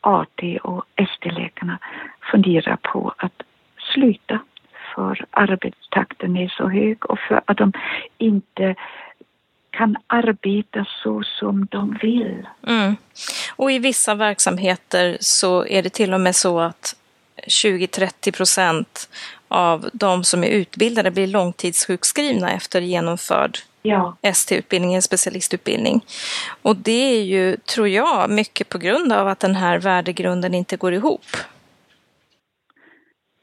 AT 0.00 0.58
och 0.62 0.84
ST-läkarna 0.96 1.78
funderar 2.32 2.76
på 2.76 3.14
att 3.16 3.42
sluta 3.94 4.40
för 4.94 5.26
arbetstakten 5.30 6.36
är 6.36 6.48
så 6.48 6.68
hög 6.68 7.10
och 7.10 7.18
för 7.28 7.42
att 7.46 7.56
de 7.56 7.72
inte 8.18 8.74
kan 9.70 9.96
arbeta 10.06 10.86
så 11.02 11.22
som 11.22 11.66
de 11.70 11.98
vill. 12.02 12.46
Mm. 12.66 12.96
Och 13.56 13.72
i 13.72 13.78
vissa 13.78 14.14
verksamheter 14.14 15.16
så 15.20 15.66
är 15.66 15.82
det 15.82 15.90
till 15.90 16.14
och 16.14 16.20
med 16.20 16.36
så 16.36 16.60
att 16.60 16.96
20-30 17.46 18.36
procent 18.36 19.08
av 19.48 19.88
de 19.92 20.24
som 20.24 20.44
är 20.44 20.48
utbildade 20.48 21.10
blir 21.10 21.26
långtidssjukskrivna 21.26 22.50
efter 22.50 22.80
genomförd 22.80 23.58
ja. 23.82 24.16
ST-utbildning, 24.22 24.92
eller 24.92 25.00
specialistutbildning. 25.00 26.04
Och 26.62 26.76
det 26.76 27.18
är 27.18 27.22
ju, 27.22 27.56
tror 27.56 27.88
jag, 27.88 28.30
mycket 28.30 28.68
på 28.68 28.78
grund 28.78 29.12
av 29.12 29.28
att 29.28 29.40
den 29.40 29.54
här 29.54 29.78
värdegrunden 29.78 30.54
inte 30.54 30.76
går 30.76 30.94
ihop. 30.94 31.26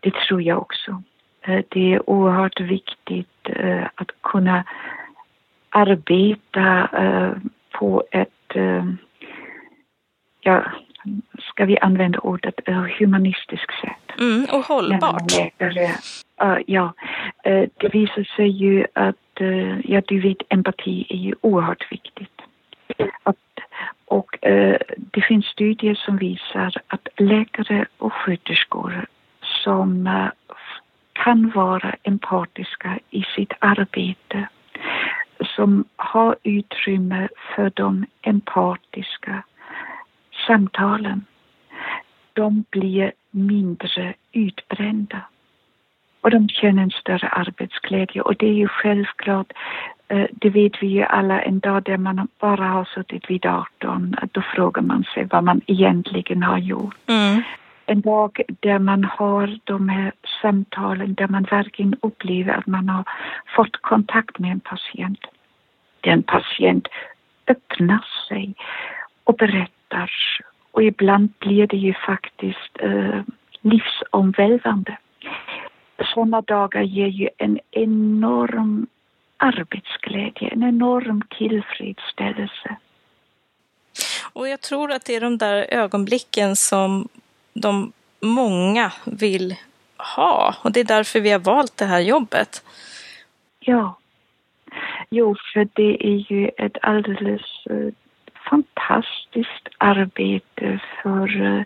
Det 0.02 0.14
tror 0.28 0.42
jag 0.42 0.58
också. 0.58 1.04
Eh, 1.42 1.64
det 1.70 1.94
är 1.94 2.10
oerhört 2.10 2.60
viktigt 2.60 3.50
eh, 3.50 3.86
att 3.96 4.12
kunna 4.24 4.64
arbeta 5.70 6.90
eh, 6.94 7.32
på 7.72 8.04
ett, 8.12 8.30
ja, 10.42 10.64
ska 11.40 11.66
vi 11.66 11.80
använda 11.80 12.20
ordet 12.20 12.56
humanistiskt 13.00 13.82
sätt. 13.82 14.20
Mm, 14.20 14.46
och 14.52 14.66
hållbart. 14.66 15.32
Ja, 16.66 16.94
det 17.78 17.90
visar 17.94 18.36
sig 18.36 18.48
ju 18.48 18.86
att, 18.94 19.42
ja 19.84 20.02
du 20.08 20.20
vet, 20.20 20.38
empati 20.50 21.06
är 21.10 21.18
ju 21.18 21.36
oerhört 21.42 21.92
viktigt. 21.92 22.42
Att, 23.24 23.38
och 24.06 24.38
det 24.96 25.22
finns 25.22 25.46
studier 25.46 25.96
som 25.96 26.18
visar 26.18 26.74
att 26.88 27.08
läkare 27.18 27.86
och 27.98 28.14
sköterskor 28.14 29.06
som 29.64 30.08
eh, 30.08 30.30
kan 31.14 31.50
vara 31.50 31.96
empatiska 32.04 33.00
i 33.10 33.26
sitt 33.36 33.54
arbete 33.60 34.48
som 35.56 35.86
har 35.96 36.36
utrymme 36.44 37.28
för 37.56 37.72
de 37.76 38.06
empatiska 38.22 39.44
samtalen. 40.48 41.26
De 42.34 42.66
blir 42.70 43.12
mindre 43.32 44.14
utbrända 44.32 45.22
och 46.22 46.32
de 46.32 46.50
känner 46.50 46.84
en 46.84 46.92
större 46.92 47.28
arbetsglädje 47.28 48.22
och 48.22 48.36
det 48.36 48.48
är 48.48 48.54
ju 48.54 48.68
självklart, 48.68 49.54
eh, 50.08 50.26
det 50.32 50.50
vet 50.50 50.84
vi 50.84 50.88
ju 50.88 51.04
alla, 51.04 51.42
en 51.42 51.60
dag 51.60 51.84
där 51.84 51.98
man 51.98 52.28
bara 52.40 52.68
har 52.68 52.86
suttit 52.86 53.30
vid 53.30 53.42
datorn, 53.42 54.16
då 54.32 54.42
frågar 54.42 54.82
man 54.82 55.04
sig 55.04 55.28
vad 55.32 55.44
man 55.44 55.62
egentligen 55.68 56.44
har 56.44 56.58
gjort. 56.58 56.96
Mm 57.08 57.42
en 57.92 58.02
dag 58.02 58.42
där 58.60 58.80
man 58.80 59.04
har 59.04 59.60
de 59.64 59.90
här 59.90 60.12
samtalen 60.42 61.14
där 61.14 61.28
man 61.28 61.44
verkligen 61.44 61.96
upplever 62.02 62.54
att 62.54 62.68
man 62.68 62.90
har 62.90 63.04
fått 63.56 63.82
kontakt 63.82 64.40
med 64.40 64.52
en 64.52 64.60
patient. 64.60 65.20
Den 66.02 66.24
patient 66.24 66.88
öppnar 67.48 68.06
sig 68.28 68.54
och 69.24 69.36
berättar 69.36 70.12
och 70.72 70.84
ibland 70.84 71.30
blir 71.40 71.68
det 71.68 71.78
ju 71.78 71.94
faktiskt 71.94 72.72
eh, 72.80 73.22
livsomvälvande. 73.62 74.98
Sådana 76.14 76.42
dagar 76.42 76.82
ger 76.82 77.08
ju 77.08 77.30
en 77.38 77.60
enorm 77.72 78.88
arbetsglädje, 79.38 80.50
en 80.50 80.64
enorm 80.64 81.22
tillfredsställelse. 81.38 82.76
Och 84.34 84.48
jag 84.48 84.62
tror 84.62 84.92
att 84.92 85.06
det 85.06 85.16
är 85.16 85.22
de 85.22 85.38
där 85.38 85.66
ögonblicken 85.70 86.56
som 86.56 87.08
de 87.54 87.92
många 88.22 88.92
vill 89.06 89.56
ha. 90.16 90.56
Och 90.62 90.72
det 90.72 90.80
är 90.80 90.84
därför 90.84 91.20
vi 91.20 91.32
har 91.32 91.40
valt 91.40 91.78
det 91.78 91.86
här 91.86 92.00
jobbet. 92.00 92.64
Ja. 93.60 93.98
Jo, 95.10 95.36
för 95.54 95.68
det 95.74 96.08
är 96.08 96.32
ju 96.32 96.50
ett 96.58 96.78
alldeles 96.82 97.66
eh, 97.70 97.94
fantastiskt 98.50 99.68
arbete 99.78 100.80
för 101.04 101.42
uh, 101.42 101.64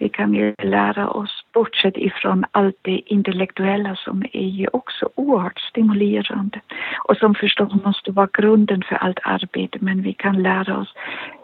vi 0.00 0.08
kan 0.08 0.34
ju 0.34 0.54
lära 0.58 1.10
oss, 1.10 1.44
bortsett 1.52 1.96
ifrån 1.96 2.44
allt 2.50 2.76
det 2.82 3.00
intellektuella 3.06 3.96
som 3.96 4.24
är 4.32 4.48
ju 4.48 4.66
också 4.72 5.08
oerhört 5.14 5.60
stimulerande 5.60 6.60
och 7.08 7.16
som 7.16 7.34
förstås 7.34 7.84
måste 7.84 8.10
vara 8.10 8.28
grunden 8.32 8.82
för 8.88 8.96
allt 8.96 9.18
arbete, 9.22 9.78
men 9.80 10.02
vi 10.02 10.12
kan 10.12 10.42
lära 10.42 10.78
oss 10.78 10.94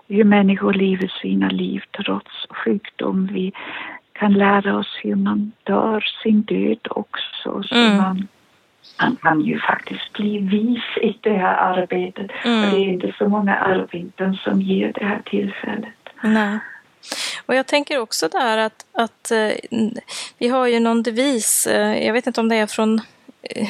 hur 0.08 0.24
människor 0.24 0.72
lever 0.72 1.12
sina 1.22 1.48
liv 1.48 1.82
trots 2.04 2.30
sjukdom. 2.50 3.28
Vi 3.32 3.52
kan 4.12 4.32
lära 4.32 4.78
oss 4.78 4.98
hur 5.02 5.14
man 5.14 5.52
dör 5.62 6.04
sin 6.22 6.42
död 6.42 6.88
också. 6.90 7.62
Så 7.62 7.74
mm. 7.74 7.96
man, 7.96 8.28
man 9.00 9.16
kan 9.16 9.40
ju 9.40 9.60
faktiskt 9.60 10.12
bli 10.12 10.38
vis 10.38 11.02
i 11.02 11.18
det 11.20 11.36
här 11.36 11.56
arbetet. 11.56 12.30
Mm. 12.44 12.70
Det 12.70 12.76
är 12.76 12.88
inte 12.88 13.14
så 13.18 13.28
många 13.28 13.56
arbeten 13.56 14.34
som 14.34 14.62
ger 14.62 14.92
det 14.92 15.04
här 15.04 15.22
tillfället. 15.24 15.94
Nej. 16.22 16.58
Och 17.46 17.54
jag 17.54 17.66
tänker 17.66 17.98
också 17.98 18.28
där 18.28 18.58
att, 18.58 18.86
att 18.92 19.30
eh, 19.30 19.50
vi 20.38 20.48
har 20.48 20.66
ju 20.66 20.80
någon 20.80 21.02
devis, 21.02 21.66
eh, 21.66 22.06
jag 22.06 22.12
vet 22.12 22.26
inte 22.26 22.40
om 22.40 22.48
det 22.48 22.56
är 22.56 22.66
från 22.66 23.00
eh, 23.42 23.68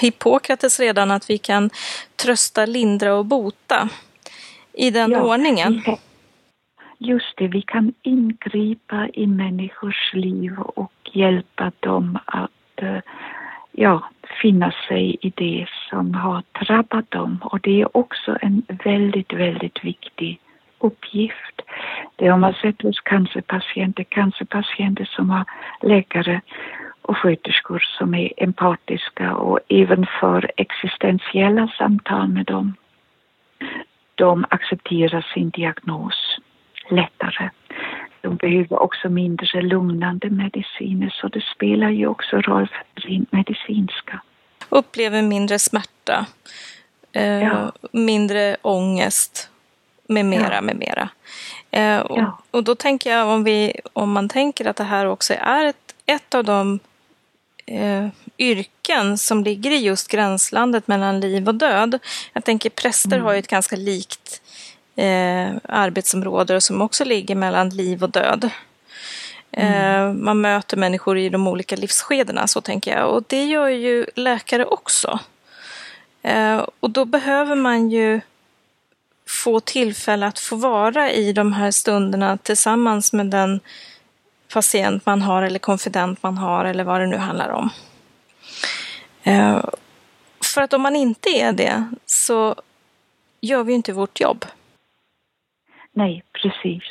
Hippokrates 0.00 0.80
redan, 0.80 1.10
att 1.10 1.30
vi 1.30 1.38
kan 1.38 1.70
trösta, 2.16 2.66
lindra 2.66 3.14
och 3.14 3.24
bota 3.24 3.88
i 4.76 4.90
den 4.90 5.10
ja, 5.10 5.22
ordningen? 5.22 5.82
Just 6.98 7.36
det, 7.36 7.48
vi 7.48 7.62
kan 7.62 7.92
ingripa 8.02 9.08
i 9.12 9.26
människors 9.26 10.14
liv 10.14 10.58
och 10.58 10.92
hjälpa 11.12 11.72
dem 11.80 12.18
att 12.24 12.82
eh, 12.82 12.98
ja, 13.72 14.10
finna 14.42 14.72
sig 14.88 15.16
i 15.20 15.32
det 15.36 15.66
som 15.90 16.14
har 16.14 16.42
drabbat 16.66 17.10
dem. 17.10 17.38
Och 17.42 17.60
det 17.60 17.80
är 17.80 17.96
också 17.96 18.38
en 18.40 18.62
väldigt, 18.84 19.32
väldigt 19.32 19.84
viktig 19.84 20.40
uppgift. 20.78 21.62
Det 22.16 22.28
har 22.28 22.38
man 22.38 22.54
sett 22.54 22.82
hos 22.82 23.00
cancerpatienter, 23.00 24.04
cancerpatienter 24.04 25.04
som 25.04 25.30
har 25.30 25.44
läkare 25.82 26.40
och 27.02 27.16
sköterskor 27.16 27.82
som 27.98 28.14
är 28.14 28.32
empatiska 28.36 29.36
och 29.36 29.60
även 29.68 30.06
för 30.20 30.50
existentiella 30.56 31.68
samtal 31.78 32.28
med 32.28 32.46
dem 32.46 32.74
de 34.16 34.46
accepterar 34.50 35.26
sin 35.34 35.50
diagnos 35.50 36.38
lättare. 36.90 37.50
De 38.20 38.36
behöver 38.36 38.82
också 38.82 39.08
mindre 39.08 39.62
lugnande 39.62 40.30
mediciner 40.30 41.14
så 41.20 41.28
det 41.28 41.44
spelar 41.54 41.90
ju 41.90 42.06
också 42.06 42.36
roll 42.36 42.68
för 42.94 43.00
sin 43.00 43.26
medicinska. 43.30 44.20
Upplever 44.68 45.22
mindre 45.22 45.58
smärta, 45.58 46.26
eh, 47.12 47.42
ja. 47.42 47.72
mindre 47.92 48.56
ångest 48.62 49.50
med 50.08 50.26
mera, 50.26 50.54
ja. 50.54 50.60
med 50.60 50.76
mera. 50.76 51.08
Eh, 51.70 51.98
och, 51.98 52.18
ja. 52.18 52.38
och, 52.50 52.64
då 52.64 52.74
tänker 52.74 53.10
jag 53.10 53.28
om, 53.28 53.44
vi, 53.44 53.72
om 53.92 54.12
man 54.12 54.28
tänker 54.28 54.66
att 54.66 54.76
det 54.76 54.84
här 54.84 55.06
också 55.06 55.34
är 55.40 55.64
ett, 55.64 55.94
ett 56.06 56.34
av 56.34 56.44
de 56.44 56.78
eh, 57.66 58.08
yrken 58.38 59.18
som 59.18 59.44
ligger 59.44 59.70
i 59.70 59.76
just 59.76 60.08
gränslandet 60.08 60.88
mellan 60.88 61.20
liv 61.20 61.48
och 61.48 61.54
död. 61.54 61.98
Jag 62.32 62.44
tänker 62.44 62.70
präster 62.70 63.12
mm. 63.12 63.24
har 63.24 63.32
ju 63.32 63.38
ett 63.38 63.48
ganska 63.48 63.76
likt 63.76 64.42
eh, 64.96 65.48
arbetsområde 65.62 66.60
som 66.60 66.82
också 66.82 67.04
ligger 67.04 67.34
mellan 67.34 67.68
liv 67.68 68.02
och 68.02 68.10
död. 68.10 68.50
Mm. 69.52 69.72
Eh, 69.72 70.24
man 70.24 70.40
möter 70.40 70.76
människor 70.76 71.18
i 71.18 71.28
de 71.28 71.46
olika 71.48 71.76
livsskedena, 71.76 72.46
så 72.46 72.60
tänker 72.60 72.96
jag. 72.96 73.10
Och 73.10 73.24
det 73.26 73.44
gör 73.44 73.68
ju 73.68 74.06
läkare 74.14 74.64
också. 74.64 75.18
Eh, 76.22 76.66
och 76.80 76.90
då 76.90 77.04
behöver 77.04 77.54
man 77.54 77.90
ju 77.90 78.20
få 79.28 79.60
tillfälle 79.60 80.26
att 80.26 80.38
få 80.38 80.56
vara 80.56 81.10
i 81.10 81.32
de 81.32 81.52
här 81.52 81.70
stunderna 81.70 82.36
tillsammans 82.36 83.12
med 83.12 83.26
den 83.26 83.60
patient 84.54 85.06
man 85.06 85.22
har 85.22 85.42
eller 85.42 85.58
konfident 85.58 86.22
man 86.22 86.38
har 86.38 86.64
eller 86.64 86.84
vad 86.84 87.00
det 87.00 87.06
nu 87.06 87.16
handlar 87.16 87.50
om. 87.50 87.70
Eh, 89.22 89.64
för 90.54 90.62
att 90.62 90.72
om 90.72 90.82
man 90.82 90.96
inte 90.96 91.28
är 91.28 91.52
det 91.52 91.84
så 92.04 92.54
gör 93.40 93.64
vi 93.64 93.72
inte 93.72 93.92
vårt 93.92 94.20
jobb. 94.20 94.44
Nej, 95.92 96.22
precis. 96.32 96.82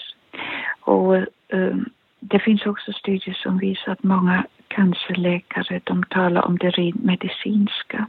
Och 0.79 1.15
um, 1.49 1.89
det 2.19 2.39
finns 2.39 2.65
också 2.65 2.93
studier 2.93 3.33
som 3.43 3.57
visar 3.57 3.91
att 3.91 4.03
många 4.03 4.45
cancerläkare 4.67 5.81
de 5.83 6.03
talar 6.03 6.45
om 6.45 6.57
det 6.57 6.69
rent 6.69 7.03
medicinska. 7.03 8.07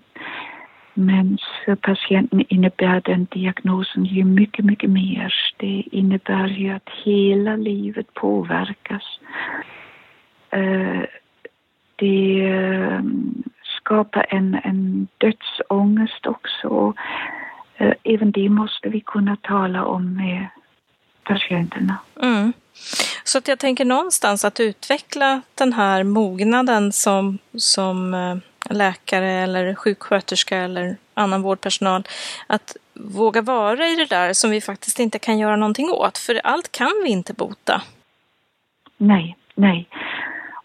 Men 0.98 1.38
för 1.64 1.74
patienten 1.74 2.44
innebär 2.48 3.00
den 3.04 3.26
diagnosen 3.30 4.04
ju 4.04 4.24
mycket, 4.24 4.64
mycket 4.64 4.90
mer. 4.90 5.34
Det 5.56 5.84
innebär 5.92 6.48
ju 6.48 6.70
att 6.70 6.88
hela 7.04 7.56
livet 7.56 8.14
påverkas. 8.14 9.02
Eh, 10.50 11.02
det 11.96 12.46
ehm, 12.46 13.42
skapar 13.80 14.26
en, 14.28 14.54
en 14.64 15.08
dödsångest 15.18 16.26
också. 16.26 16.94
Eh, 17.76 17.92
även 18.04 18.30
det 18.30 18.48
måste 18.48 18.88
vi 18.88 19.00
kunna 19.00 19.36
tala 19.36 19.84
om 19.84 20.16
med 20.16 20.46
patienterna. 21.24 21.98
Mm. 22.22 22.52
Så 23.24 23.38
att 23.38 23.48
jag 23.48 23.58
tänker 23.58 23.84
någonstans 23.84 24.44
att 24.44 24.60
utveckla 24.60 25.42
den 25.54 25.72
här 25.72 26.04
mognaden 26.04 26.92
som, 26.92 27.38
som 27.56 28.14
eh, 28.14 28.36
läkare 28.70 29.30
eller 29.30 29.74
sjuksköterska 29.74 30.56
eller 30.56 30.96
annan 31.14 31.42
vårdpersonal. 31.42 32.02
Att 32.46 32.76
våga 32.94 33.42
vara 33.42 33.88
i 33.88 33.96
det 33.96 34.10
där 34.10 34.32
som 34.32 34.50
vi 34.50 34.60
faktiskt 34.60 34.98
inte 35.00 35.18
kan 35.18 35.38
göra 35.38 35.56
någonting 35.56 35.90
åt. 35.90 36.18
För 36.18 36.40
allt 36.44 36.72
kan 36.72 36.92
vi 37.04 37.10
inte 37.10 37.34
bota. 37.34 37.82
Nej, 38.96 39.36
nej. 39.54 39.88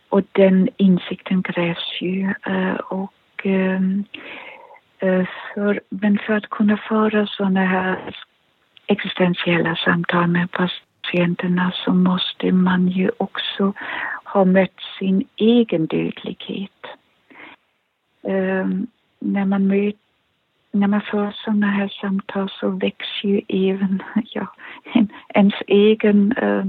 Och 0.09 0.21
den 0.31 0.69
insikten 0.77 1.43
krävs 1.43 2.01
ju. 2.01 2.33
Eh, 2.47 2.75
och, 2.75 3.13
ehm, 3.43 4.03
eh, 4.99 5.25
för, 5.53 5.81
men 5.89 6.19
för 6.25 6.33
att 6.33 6.49
kunna 6.49 6.77
föra 6.77 7.27
sådana 7.27 7.65
här 7.65 8.15
existentiella 8.87 9.75
samtal 9.75 10.27
med 10.27 10.47
patienterna 10.51 11.71
så 11.75 11.93
måste 11.93 12.51
man 12.51 12.87
ju 12.87 13.11
också 13.17 13.73
ha 14.23 14.45
mött 14.45 14.79
sin 14.99 15.27
egen 15.35 15.85
dödlighet 15.85 16.81
eh, 18.23 18.67
när 19.19 19.45
man 19.45 19.67
möter 19.67 19.97
när 20.71 20.87
man 20.87 21.01
för 21.01 21.31
sådana 21.45 21.67
här 21.67 21.87
samtal 21.87 22.49
så 22.59 22.69
väcks 22.69 23.23
ju 23.23 23.41
även 23.47 24.03
ja, 24.25 24.47
ens 25.33 25.53
egen 25.67 26.33
uh, 26.43 26.65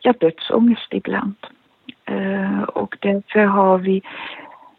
ja, 0.00 0.14
dödsångest 0.20 0.88
ibland. 0.90 1.34
Uh, 2.10 2.62
och 2.62 2.96
därför 3.00 3.44
har 3.44 3.78
vi 3.78 4.02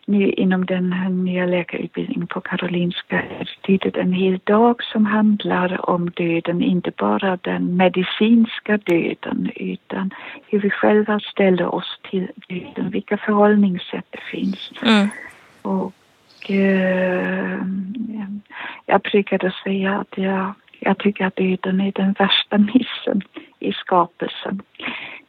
nu 0.07 0.29
inom 0.29 0.65
den 0.65 0.93
här 0.93 1.09
nya 1.09 1.45
läkarutbildningen 1.45 2.27
på 2.27 2.41
Karolinska 2.41 3.23
institutet 3.39 3.97
en 3.97 4.13
hel 4.13 4.39
dag 4.43 4.83
som 4.83 5.05
handlar 5.05 5.89
om 5.89 6.09
döden, 6.09 6.61
inte 6.61 6.91
bara 6.97 7.37
den 7.41 7.77
medicinska 7.77 8.77
döden 8.77 9.51
utan 9.55 10.11
hur 10.47 10.59
vi 10.59 10.69
själva 10.69 11.19
ställer 11.19 11.75
oss 11.75 11.99
till 12.09 12.27
döden, 12.49 12.89
vilka 12.89 13.17
förhållningssätt 13.17 14.05
det 14.09 14.21
finns. 14.31 14.71
Mm. 14.81 15.07
Och 15.65 16.51
eh, 16.51 17.59
jag 18.85 19.01
brukade 19.01 19.53
säga 19.63 19.99
att 19.99 20.17
jag, 20.17 20.53
jag 20.79 20.97
tycker 20.97 21.25
att 21.25 21.35
döden 21.35 21.81
är 21.81 21.91
den 21.91 22.15
värsta 22.19 22.57
missen 22.57 23.21
i 23.59 23.73
skapelsen. 23.73 24.61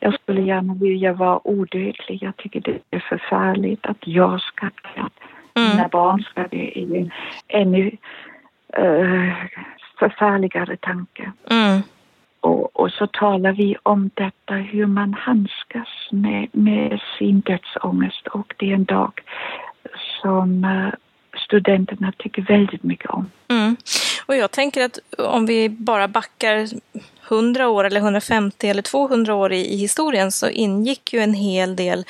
Jag 0.01 0.15
skulle 0.15 0.41
gärna 0.41 0.75
vilja 0.75 1.13
vara 1.13 1.49
odödlig. 1.49 2.19
Jag 2.23 2.37
tycker 2.37 2.61
det 2.61 2.81
är 2.91 3.01
förfärligt 3.09 3.87
att 3.87 4.07
jag 4.07 4.41
ska 4.41 4.67
dö, 4.67 5.09
mm. 5.55 5.77
mina 5.77 5.89
barn 5.89 6.23
ska 6.23 6.41
dö. 6.43 6.71
Är 6.75 6.97
en 6.97 7.11
ännu 7.49 7.97
uh, 8.79 9.35
förfärligare 9.99 10.77
tanke. 10.77 11.33
Mm. 11.51 11.83
Och, 12.41 12.81
och, 12.81 12.91
så 12.91 13.07
talar 13.07 13.53
vi 13.53 13.77
om 13.83 14.11
detta 14.15 14.55
hur 14.55 14.87
man 14.87 15.15
handskas 15.15 15.89
med, 16.11 16.49
med 16.53 17.01
sin 17.19 17.41
dödsångest 17.41 18.27
och 18.27 18.55
det 18.57 18.71
är 18.71 18.75
en 18.75 18.85
dag 18.85 19.13
som 20.23 20.65
uh, 20.65 20.95
studenterna 21.47 22.13
tycker 22.19 22.43
väldigt 22.43 22.83
mycket 22.83 23.11
om. 23.11 23.31
Mm. 23.49 23.77
Och 24.27 24.37
jag 24.37 24.51
tänker 24.51 24.85
att 24.85 24.99
om 25.19 25.47
vi 25.47 25.69
bara 25.69 26.09
backar 26.09 26.69
100 27.29 27.69
år 27.69 27.85
eller 27.85 28.01
150 28.01 28.69
eller 28.69 28.83
200 28.83 29.35
år 29.35 29.53
i, 29.53 29.75
i 29.75 29.77
historien 29.77 30.33
så 30.33 30.49
ingick 30.49 31.13
ju 31.13 31.21
en 31.21 31.35
hel 31.35 31.77
del 31.77 32.05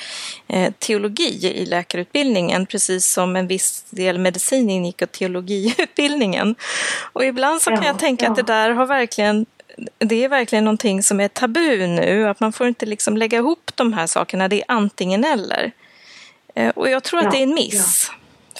eh, 0.47 0.73
teologi 0.79 1.53
i 1.55 1.65
läkarutbildningen 1.65 2.65
precis 2.65 3.11
som 3.11 3.35
en 3.35 3.47
viss 3.47 3.85
del 3.89 4.19
medicin 4.19 4.69
ingick 4.69 5.01
i 5.01 5.07
teologiutbildningen. 5.07 6.55
Och 7.13 7.25
ibland 7.25 7.61
så 7.61 7.69
kan 7.69 7.83
jag 7.83 7.99
tänka 7.99 8.25
ja. 8.25 8.31
att 8.31 8.37
det 8.37 8.43
där 8.53 8.69
har 8.69 8.85
verkligen 8.85 9.45
det 9.97 10.23
är 10.23 10.29
verkligen 10.29 10.63
någonting 10.63 11.03
som 11.03 11.19
är 11.19 11.27
tabu 11.27 11.87
nu, 11.87 12.27
att 12.27 12.39
man 12.39 12.53
får 12.53 12.67
inte 12.67 12.85
liksom 12.85 13.17
lägga 13.17 13.37
ihop 13.37 13.71
de 13.75 13.93
här 13.93 14.07
sakerna, 14.07 14.47
det 14.47 14.55
är 14.55 14.65
antingen 14.67 15.23
eller. 15.23 15.71
Eh, 16.57 16.69
och 16.69 16.89
jag 16.89 17.03
tror 17.03 17.19
att 17.19 17.31
det 17.31 17.37
är 17.37 17.43
en 17.43 17.53
miss, 17.53 18.11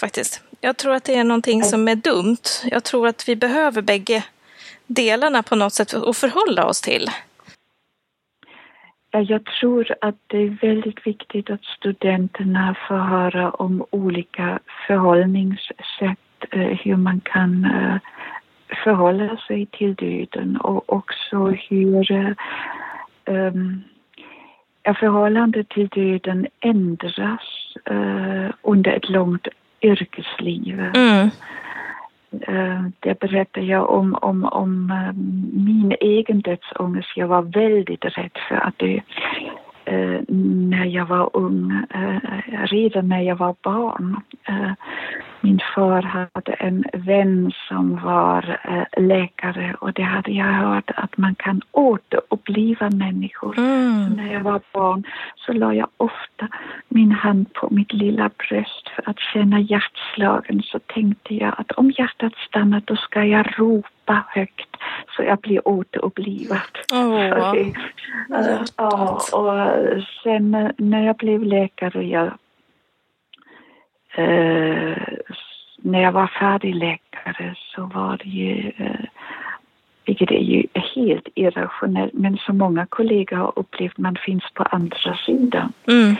faktiskt. 0.01 0.43
Jag 0.61 0.77
tror 0.77 0.93
att 0.93 1.03
det 1.03 1.15
är 1.15 1.23
någonting 1.23 1.63
som 1.63 1.87
är 1.87 1.95
dumt. 1.95 2.45
Jag 2.71 2.83
tror 2.83 3.07
att 3.07 3.29
vi 3.29 3.35
behöver 3.35 3.81
bägge 3.81 4.23
delarna 4.87 5.43
på 5.43 5.55
något 5.55 5.73
sätt 5.73 5.93
att 5.93 6.17
förhålla 6.17 6.65
oss 6.65 6.81
till. 6.81 7.07
Jag 9.11 9.45
tror 9.45 9.95
att 10.01 10.15
det 10.27 10.37
är 10.37 10.57
väldigt 10.61 11.07
viktigt 11.07 11.49
att 11.49 11.63
studenterna 11.63 12.75
får 12.87 12.97
höra 12.97 13.51
om 13.51 13.85
olika 13.89 14.59
förhållningssätt, 14.87 16.19
eh, 16.51 16.59
hur 16.59 16.95
man 16.95 17.21
kan 17.23 17.65
eh, 17.65 17.97
förhålla 18.83 19.37
sig 19.37 19.65
till 19.65 19.95
döden 19.95 20.57
och 20.57 20.93
också 20.93 21.45
hur 21.45 22.35
um, 23.25 23.83
förhållandet 24.99 25.69
till 25.69 25.87
döden 25.87 26.47
ändras 26.59 27.66
uh, 27.91 28.49
under 28.61 28.91
ett 28.91 29.09
långt 29.09 29.47
yrkesliv. 29.81 30.79
Mm. 30.79 31.29
Eh, 32.31 32.81
det 32.99 33.19
berättar 33.19 33.61
jag 33.61 33.89
om, 33.89 34.15
om, 34.21 34.45
om 34.45 34.91
eh, 34.91 35.13
min 35.65 35.95
egen 35.99 36.41
dödsångest. 36.41 37.09
Jag 37.15 37.27
var 37.27 37.41
väldigt 37.41 38.05
rädd 38.05 38.37
för 38.49 38.55
att 38.55 38.79
dö 38.79 38.99
eh, 39.85 40.21
när 40.69 40.85
jag 40.85 41.05
var 41.05 41.29
ung, 41.33 41.85
redan 42.63 43.09
när 43.09 43.21
jag 43.21 43.35
var 43.35 43.55
barn. 43.61 44.21
Min 45.41 45.59
far 45.75 46.01
hade 46.01 46.53
en 46.53 46.83
vän 46.93 47.51
som 47.67 47.99
var 48.03 48.57
läkare 48.97 49.75
och 49.79 49.93
det 49.93 50.03
hade 50.03 50.31
jag 50.31 50.53
hört 50.53 50.91
att 50.95 51.17
man 51.17 51.35
kan 51.35 51.61
återuppliva 51.71 52.89
människor. 52.89 53.57
Mm. 53.57 54.13
när 54.13 54.33
jag 54.33 54.41
var 54.41 54.61
barn 54.73 55.03
så 55.35 55.53
la 55.53 55.73
jag 55.73 55.87
ofta 55.97 56.47
min 56.87 57.11
hand 57.11 57.53
på 57.53 57.67
mitt 57.71 57.93
lilla 57.93 58.29
bröst 58.37 58.89
för 58.95 59.09
att 59.09 59.19
känna 59.19 59.59
hjärtslagen 59.59 60.61
så 60.63 60.79
tänkte 60.79 61.35
jag 61.35 61.53
att 61.57 61.71
om 61.71 61.91
hjärtat 61.91 62.33
stannar 62.47 62.81
då 62.85 62.95
ska 62.95 63.23
jag 63.23 63.59
ropa 63.59 64.23
högt 64.27 64.75
så 65.15 65.23
jag 65.23 65.39
blir 65.39 65.67
återupplivad. 65.67 66.77
Oh. 66.93 67.23
ja, 68.77 69.21
och 69.33 70.03
sen 70.23 70.71
när 70.77 71.05
jag 71.05 71.15
blev 71.15 71.43
läkare, 71.43 72.03
jag 72.03 72.31
Eh, 74.17 74.97
när 75.77 76.01
jag 76.01 76.11
var 76.11 76.27
färdig 76.27 76.75
läkare 76.75 77.55
så 77.75 77.85
var 77.85 78.17
det 78.17 78.29
ju, 78.29 78.71
eh, 78.77 79.05
vilket 80.05 80.31
är 80.31 80.43
ju 80.43 80.63
helt 80.95 81.27
irrationellt, 81.35 82.13
men 82.13 82.37
som 82.37 82.57
många 82.57 82.85
kollegor 82.85 83.37
har 83.37 83.53
upplevt, 83.55 83.97
man 83.97 84.15
finns 84.25 84.43
på 84.53 84.63
andra 84.63 85.17
sidan. 85.25 85.73
Mm. 85.87 86.15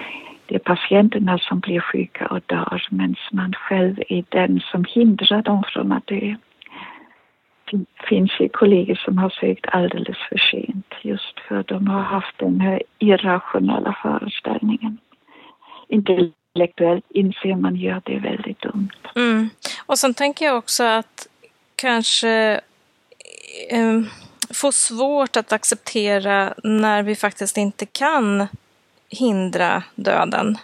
Det 0.45 0.55
är 0.55 0.59
patienterna 0.59 1.37
som 1.37 1.59
blir 1.59 1.79
sjuka 1.79 2.27
och 2.27 2.41
dör, 2.45 2.87
medan 2.89 3.15
man 3.31 3.53
själv 3.53 3.99
är 4.09 4.23
den 4.29 4.59
som 4.59 4.85
hindrar 4.89 5.41
dem 5.41 5.63
från 5.73 5.91
att 5.91 6.07
dö. 6.07 6.35
Det 7.71 7.85
finns 8.09 8.31
ju 8.39 8.49
kollegor 8.49 8.95
som 8.95 9.17
har 9.17 9.29
sökt 9.29 9.65
alldeles 9.67 10.17
för 10.29 10.37
sent 10.37 10.93
just 11.01 11.39
för 11.39 11.59
att 11.59 11.67
de 11.67 11.87
har 11.87 12.01
haft 12.01 12.37
den 12.37 12.61
här 12.61 12.83
irrationella 12.99 13.97
föreställningen. 14.03 14.97
Inte 15.87 16.31
intellektuellt 16.57 17.05
inser 17.09 17.55
man 17.55 17.75
ju 17.75 17.91
att 17.91 18.05
det 18.05 18.15
är 18.15 18.19
väldigt 18.19 18.61
dumt. 18.61 18.89
Mm. 19.15 19.49
Och 19.85 19.99
sen 19.99 20.13
tänker 20.13 20.45
jag 20.45 20.57
också 20.57 20.83
att 20.83 21.27
kanske 21.75 22.61
eh, 23.69 24.01
få 24.53 24.71
svårt 24.71 25.37
att 25.37 25.51
acceptera 25.51 26.53
när 26.63 27.03
vi 27.03 27.15
faktiskt 27.15 27.57
inte 27.57 27.85
kan 27.85 28.47
hindra 29.09 29.83
döden. 29.95 30.57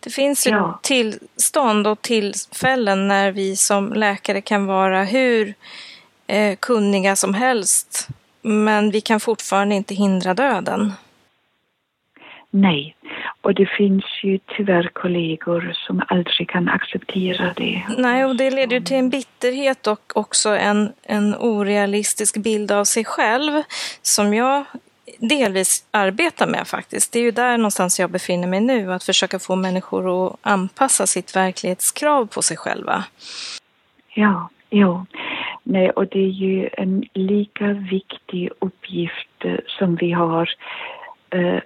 Det 0.00 0.10
finns 0.10 0.46
ju 0.46 0.50
ja. 0.50 0.80
tillstånd 0.82 1.86
och 1.86 2.02
tillfällen 2.02 3.08
när 3.08 3.32
vi 3.32 3.56
som 3.56 3.92
läkare 3.92 4.40
kan 4.40 4.66
vara 4.66 5.04
hur 5.04 5.54
eh, 6.26 6.56
kunniga 6.56 7.16
som 7.16 7.34
helst 7.34 8.08
men 8.42 8.90
vi 8.90 9.00
kan 9.00 9.20
fortfarande 9.20 9.74
inte 9.74 9.94
hindra 9.94 10.34
döden. 10.34 10.92
Nej, 12.50 12.96
och 13.44 13.54
det 13.54 13.66
finns 13.66 14.04
ju 14.22 14.38
tyvärr 14.38 14.90
kollegor 14.92 15.72
som 15.74 16.02
aldrig 16.08 16.48
kan 16.48 16.68
acceptera 16.68 17.52
det. 17.56 17.82
Nej, 17.98 18.24
och 18.24 18.36
det 18.36 18.50
leder 18.50 18.76
ju 18.76 18.80
till 18.80 18.96
en 18.96 19.10
bitterhet 19.10 19.86
och 19.86 20.12
också 20.14 20.48
en, 20.48 20.92
en 21.02 21.34
orealistisk 21.34 22.36
bild 22.36 22.72
av 22.72 22.84
sig 22.84 23.04
själv 23.04 23.62
som 24.02 24.34
jag 24.34 24.64
delvis 25.18 25.86
arbetar 25.90 26.46
med 26.46 26.66
faktiskt. 26.66 27.12
Det 27.12 27.18
är 27.18 27.22
ju 27.22 27.30
där 27.30 27.58
någonstans 27.58 28.00
jag 28.00 28.10
befinner 28.10 28.48
mig 28.48 28.60
nu, 28.60 28.92
att 28.92 29.04
försöka 29.04 29.38
få 29.38 29.56
människor 29.56 30.26
att 30.26 30.36
anpassa 30.42 31.06
sitt 31.06 31.36
verklighetskrav 31.36 32.26
på 32.26 32.42
sig 32.42 32.56
själva. 32.56 33.04
Ja, 34.14 34.48
ja. 34.70 35.06
Nej, 35.62 35.90
och 35.90 36.06
det 36.06 36.18
är 36.18 36.32
ju 36.32 36.68
en 36.72 37.04
lika 37.14 37.72
viktig 37.72 38.50
uppgift 38.58 39.44
som 39.66 39.96
vi 39.96 40.12
har 40.12 40.50
eh, 41.30 41.60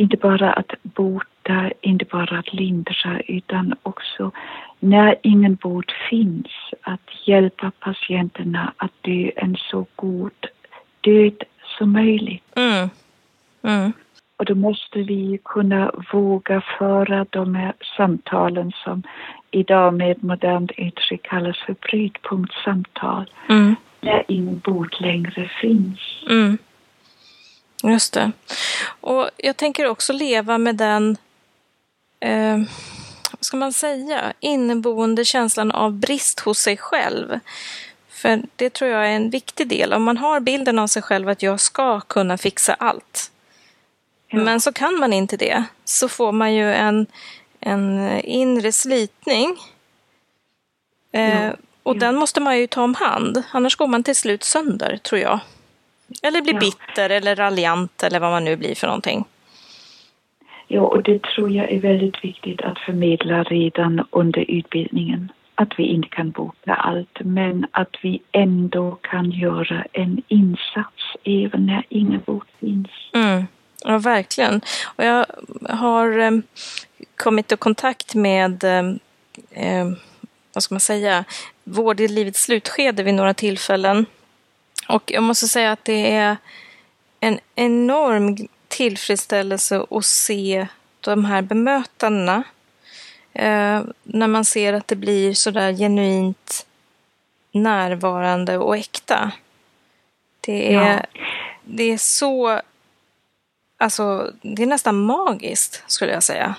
inte 0.00 0.16
bara 0.16 0.52
att 0.52 0.72
bota 0.82 1.70
inte 1.80 2.04
bara 2.04 2.38
att 2.38 2.52
lindra 2.52 3.20
utan 3.28 3.74
också 3.82 4.30
när 4.78 5.16
ingen 5.22 5.54
bot 5.54 5.92
finns 6.10 6.46
att 6.82 7.26
hjälpa 7.26 7.72
patienterna 7.80 8.72
att 8.76 8.92
dö 9.00 9.30
en 9.36 9.56
så 9.70 9.86
god 9.96 10.46
död 11.00 11.42
som 11.78 11.92
möjligt. 11.92 12.44
Mm. 12.56 12.88
Mm. 13.62 13.92
Och 14.36 14.44
då 14.44 14.54
måste 14.54 14.98
vi 14.98 15.38
kunna 15.44 15.92
våga 16.12 16.62
föra 16.78 17.26
de 17.30 17.54
här 17.54 17.72
samtalen 17.96 18.72
som 18.84 19.02
idag 19.50 19.94
med 19.94 20.24
modernt 20.24 20.70
uttryck 20.76 21.22
kallas 21.22 21.56
för 21.66 21.74
brytpunktssamtal. 21.90 23.30
Mm. 23.48 23.74
När 24.00 24.24
ingen 24.28 24.58
bot 24.58 25.00
längre 25.00 25.50
finns. 25.60 25.98
Mm. 26.30 26.58
Just 27.82 28.12
det. 28.12 28.32
Och 29.00 29.30
jag 29.36 29.56
tänker 29.56 29.86
också 29.86 30.12
leva 30.12 30.58
med 30.58 30.76
den, 30.76 31.16
eh, 32.20 32.56
vad 33.32 33.44
ska 33.44 33.56
man 33.56 33.72
säga, 33.72 34.32
inneboende 34.40 35.24
känslan 35.24 35.70
av 35.70 35.92
brist 35.92 36.40
hos 36.40 36.58
sig 36.58 36.76
själv. 36.76 37.40
För 38.08 38.42
det 38.56 38.70
tror 38.70 38.90
jag 38.90 39.06
är 39.06 39.10
en 39.12 39.30
viktig 39.30 39.68
del. 39.68 39.92
Om 39.92 40.02
man 40.02 40.16
har 40.16 40.40
bilden 40.40 40.78
av 40.78 40.86
sig 40.86 41.02
själv 41.02 41.28
att 41.28 41.42
jag 41.42 41.60
ska 41.60 42.00
kunna 42.00 42.38
fixa 42.38 42.74
allt. 42.74 43.30
Ja. 44.28 44.38
Men 44.38 44.60
så 44.60 44.72
kan 44.72 44.98
man 44.98 45.12
inte 45.12 45.36
det. 45.36 45.64
Så 45.84 46.08
får 46.08 46.32
man 46.32 46.54
ju 46.54 46.74
en, 46.74 47.06
en 47.60 48.10
inre 48.20 48.72
slitning. 48.72 49.56
Eh, 51.12 51.44
ja. 51.44 51.52
Och 51.82 51.96
ja. 51.96 52.00
den 52.00 52.16
måste 52.16 52.40
man 52.40 52.58
ju 52.58 52.66
ta 52.66 52.82
om 52.82 52.94
hand. 52.94 53.42
Annars 53.52 53.76
går 53.76 53.86
man 53.86 54.02
till 54.02 54.16
slut 54.16 54.44
sönder, 54.44 54.96
tror 54.96 55.20
jag. 55.20 55.40
Eller 56.22 56.42
blir 56.42 56.60
bitter 56.60 57.10
eller 57.10 57.36
raljant 57.36 58.02
eller 58.02 58.20
vad 58.20 58.30
man 58.30 58.44
nu 58.44 58.56
blir 58.56 58.74
för 58.74 58.86
någonting. 58.86 59.24
Ja, 60.68 60.80
och 60.80 61.02
det 61.02 61.22
tror 61.22 61.50
jag 61.50 61.70
är 61.70 61.80
väldigt 61.80 62.24
viktigt 62.24 62.60
att 62.60 62.78
förmedla 62.78 63.42
redan 63.42 64.06
under 64.10 64.50
utbildningen 64.50 65.32
att 65.60 65.78
vi 65.78 65.82
inte 65.82 66.08
kan 66.08 66.30
bota 66.30 66.74
allt 66.74 67.18
men 67.20 67.66
att 67.70 67.96
vi 68.02 68.22
ändå 68.32 68.98
kan 69.02 69.30
göra 69.30 69.84
en 69.92 70.22
insats 70.28 71.02
även 71.24 71.66
när 71.66 71.84
ingen 71.88 72.20
bot 72.26 72.46
finns. 72.60 72.88
Mm. 73.14 73.44
Ja, 73.84 73.98
verkligen. 73.98 74.60
Och 74.96 75.04
jag 75.04 75.26
har 75.68 76.18
eh, 76.18 76.30
kommit 77.16 77.52
i 77.52 77.56
kontakt 77.56 78.14
med, 78.14 78.64
eh, 78.64 78.84
eh, 79.50 79.86
vad 80.54 80.62
ska 80.62 80.74
man 80.74 80.80
säga, 80.80 81.24
vård 81.64 82.00
i 82.00 82.08
livets 82.08 82.42
slutskede 82.42 83.02
vid 83.02 83.14
några 83.14 83.34
tillfällen. 83.34 84.06
Och 84.90 85.12
jag 85.12 85.22
måste 85.22 85.48
säga 85.48 85.72
att 85.72 85.84
det 85.84 86.14
är 86.14 86.36
en 87.20 87.38
enorm 87.54 88.36
tillfredsställelse 88.68 89.84
att 89.90 90.04
se 90.04 90.66
de 91.00 91.24
här 91.24 91.42
bemötandena 91.42 92.44
Eh, 93.32 93.82
när 94.02 94.26
man 94.26 94.44
ser 94.44 94.72
att 94.72 94.88
det 94.88 94.96
blir 94.96 95.32
sådär 95.32 95.72
genuint 95.72 96.66
närvarande 97.52 98.58
och 98.58 98.76
äkta. 98.76 99.32
Det 100.40 100.74
är, 100.74 100.92
ja. 100.92 101.22
det 101.64 101.84
är 101.84 101.98
så... 101.98 102.60
Alltså, 103.78 104.32
det 104.42 104.62
är 104.62 104.66
nästan 104.66 105.02
magiskt, 105.02 105.84
skulle 105.86 106.12
jag 106.12 106.22
säga. 106.22 106.54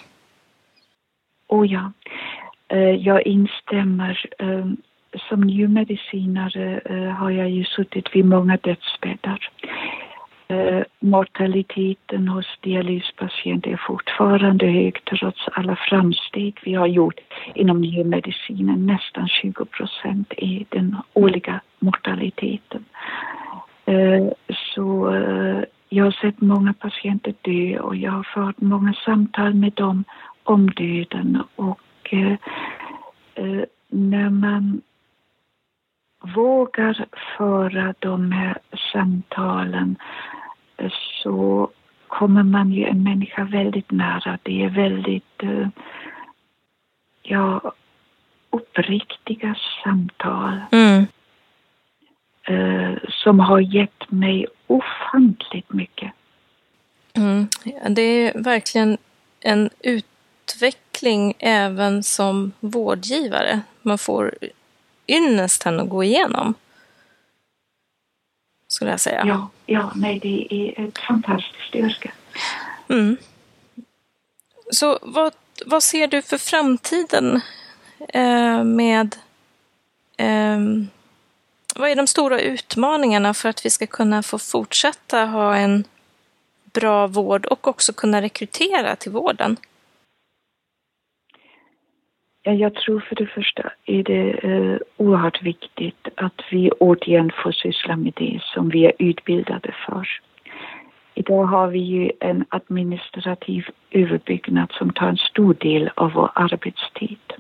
Oh 1.48 1.68
ja. 1.68 1.92
Eh, 2.68 2.80
jag 2.80 3.28
instämmer. 3.28 4.26
Som 5.30 5.42
njurmedicinare 5.42 6.82
eh, 6.86 7.10
har 7.10 7.32
jag 7.32 7.50
ju 7.50 7.64
suttit 7.64 8.16
vid 8.16 8.26
många 8.26 8.58
dödsbäddar. 8.58 9.50
Eh, 10.48 10.84
mortaliteten 11.00 12.28
hos 12.28 12.46
dialyspatienter 12.62 13.72
är 13.72 13.82
fortfarande 13.88 14.66
hög 14.66 15.06
trots 15.06 15.48
alla 15.52 15.76
framsteg 15.76 16.60
vi 16.64 16.74
har 16.74 16.88
gjort 16.88 17.20
inom 17.56 17.82
njurmedicinen. 17.82 18.86
Nästan 18.86 19.28
20 19.28 19.66
procent 19.66 20.34
är 20.38 20.66
den 20.70 20.98
årliga 21.14 21.62
mortaliteten. 21.80 22.86
Eh, 23.86 24.28
så 24.76 25.16
eh, 25.16 25.64
jag 25.90 26.04
har 26.04 26.12
sett 26.12 26.42
många 26.42 26.74
patienter 26.74 27.34
dö 27.42 27.80
och 27.80 27.96
jag 27.96 28.12
har 28.12 28.24
fört 28.24 28.62
många 28.62 28.94
samtal 28.94 29.54
med 29.54 29.74
dem 29.74 30.04
om 30.44 30.70
döden 30.70 31.44
och 31.56 32.14
eh, 32.14 32.36
eh, 33.36 33.64
när 33.90 34.30
man 34.30 34.82
vågar 36.22 37.06
föra 37.38 37.94
de 38.00 38.32
här 38.32 38.58
samtalen 38.94 39.96
så 41.24 41.70
kommer 42.08 42.44
man 42.44 42.72
ju 42.72 42.86
en 42.86 43.04
människa 43.04 43.44
väldigt 43.44 43.92
nära. 43.92 44.38
Det 44.44 44.64
är 44.64 44.70
väldigt, 44.70 45.44
eh, 45.44 45.68
ja, 47.22 47.74
uppriktiga 48.50 49.56
samtal. 49.84 50.62
Mm. 50.72 51.06
Eh, 52.44 52.98
som 53.10 53.40
har 53.40 53.60
gett 53.60 54.12
mig 54.12 54.46
ofantligt 54.68 55.74
mycket. 55.74 56.12
Mm. 57.14 57.48
Det 57.90 58.02
är 58.02 58.44
verkligen 58.44 58.98
en 59.40 59.70
utveckling 59.80 61.34
även 61.40 62.04
som 62.04 62.52
vårdgivare. 62.60 63.62
Man 63.82 63.98
får 63.98 64.34
ynnesten 65.08 65.80
att 65.80 65.90
gå 65.90 66.04
igenom 66.04 66.54
skulle 68.72 68.92
jag 68.92 69.00
säga. 69.00 69.24
Ja, 69.26 69.50
ja 69.66 69.92
nej, 69.96 70.20
det 70.20 70.48
är 70.52 70.88
ett 70.88 70.98
fantastiskt 70.98 71.76
yrke. 71.76 72.12
Mm. 72.88 73.18
Så 74.72 75.00
vad, 75.02 75.34
vad 75.66 75.84
ser 75.84 76.08
du 76.08 76.22
för 76.22 76.38
framtiden 76.38 77.42
eh, 78.10 78.64
med 78.64 79.16
eh, 80.18 80.60
vad 81.76 81.90
är 81.90 81.96
de 81.96 82.08
stora 82.08 82.42
utmaningarna 82.42 83.34
för 83.34 83.50
att 83.50 83.66
vi 83.66 83.70
ska 83.70 83.88
kunna 83.88 84.24
få 84.24 84.40
fortsätta 84.40 85.26
ha 85.26 85.56
en 85.56 85.84
bra 86.74 87.08
vård 87.08 87.46
och 87.46 87.68
också 87.68 87.94
kunna 87.94 88.22
rekrytera 88.22 88.96
till 88.96 89.12
vården? 89.12 89.58
Ja, 92.44 92.52
jag 92.52 92.74
tror 92.74 93.00
för 93.00 93.16
det 93.16 93.26
första 93.26 93.72
är 93.86 94.04
det 94.04 94.32
eh, 94.32 94.78
oerhört 94.98 95.44
viktigt 95.44 96.08
att 96.16 96.42
vi 96.52 96.72
återigen 96.72 97.32
får 97.44 97.52
syssla 97.52 97.96
med 97.96 98.14
det 98.16 98.42
som 98.44 98.70
vi 98.70 98.86
är 98.86 98.94
utbildade 99.00 99.76
för. 99.86 100.08
Idag 101.14 101.44
har 101.44 101.68
vi 101.68 101.80
ju 101.80 102.12
en 102.20 102.46
administrativ 102.50 103.66
överbyggnad 103.92 104.72
som 104.72 104.94
tar 104.94 105.08
en 105.08 105.18
stor 105.18 105.54
del 105.54 105.92
av 105.96 106.12
vår 106.12 106.32
arbetstid. 106.36 107.34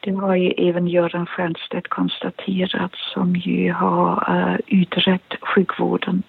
Det 0.00 0.10
har 0.10 0.36
ju 0.36 0.50
även 0.50 0.88
Göran 0.88 1.26
Stiernstedt 1.26 1.88
konstaterat 1.88 2.94
som 2.94 3.36
ju 3.36 3.72
har 3.72 4.36
uh, 4.36 4.60
utrett 4.66 5.34
sjukvården 5.42 6.22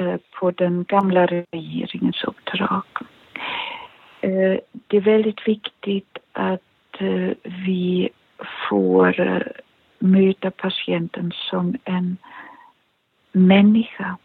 uh, 0.00 0.16
på 0.40 0.50
den 0.50 0.84
gamla 0.84 1.26
regeringens 1.26 2.24
uppdrag. 2.24 2.82
Uh, 4.24 4.56
det 4.86 4.96
är 4.96 5.00
väldigt 5.00 5.48
viktigt 5.48 6.18
att 6.32 6.60
Eh, 6.98 7.32
vi 7.42 8.08
får 8.68 9.20
eh, 9.20 9.42
möta 9.98 10.50
patienten 10.50 11.32
som 11.50 11.76
en 11.84 12.16
människa, 13.32 14.16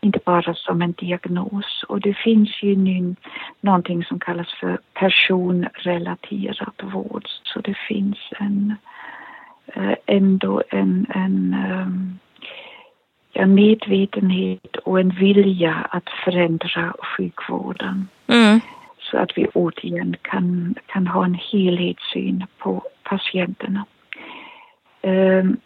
inte 0.00 0.18
bara 0.24 0.54
som 0.54 0.82
en 0.82 0.92
diagnos. 0.92 1.84
Och 1.88 2.00
det 2.00 2.14
finns 2.14 2.62
ju 2.62 2.76
nu 2.76 3.14
någonting 3.60 4.04
som 4.04 4.20
kallas 4.20 4.54
för 4.60 4.78
personrelaterad 4.94 6.92
vård, 6.92 7.24
så 7.26 7.60
det 7.60 7.76
finns 7.88 8.18
en, 8.38 8.74
eh, 9.66 9.94
ändå 10.06 10.62
en, 10.68 11.06
en 11.14 11.54
ehm, 11.54 12.18
ja, 13.32 13.46
medvetenhet 13.46 14.76
och 14.76 15.00
en 15.00 15.10
vilja 15.10 15.74
att 15.90 16.08
förändra 16.24 16.94
sjukvården. 17.16 18.08
Mm 18.26 18.60
så 19.10 19.18
att 19.18 19.38
vi 19.38 19.46
återigen 19.46 20.16
kan, 20.22 20.74
kan 20.86 21.06
ha 21.06 21.24
en 21.24 21.34
helhetssyn 21.34 22.46
på 22.58 22.82
patienterna. 23.02 23.84
Ehm, 25.02 25.56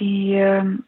ehm 0.00 0.82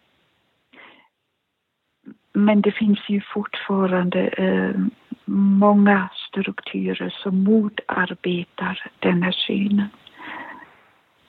men 2.32 2.60
det 2.60 2.72
finns 2.72 2.98
ju 3.08 3.20
fortfarande 3.20 4.20
ehm, 4.20 4.90
många 5.24 6.08
strukturer 6.28 7.14
som 7.22 7.44
motarbetar 7.44 8.90
den 8.98 9.22
här 9.22 9.32
synen. 9.32 9.88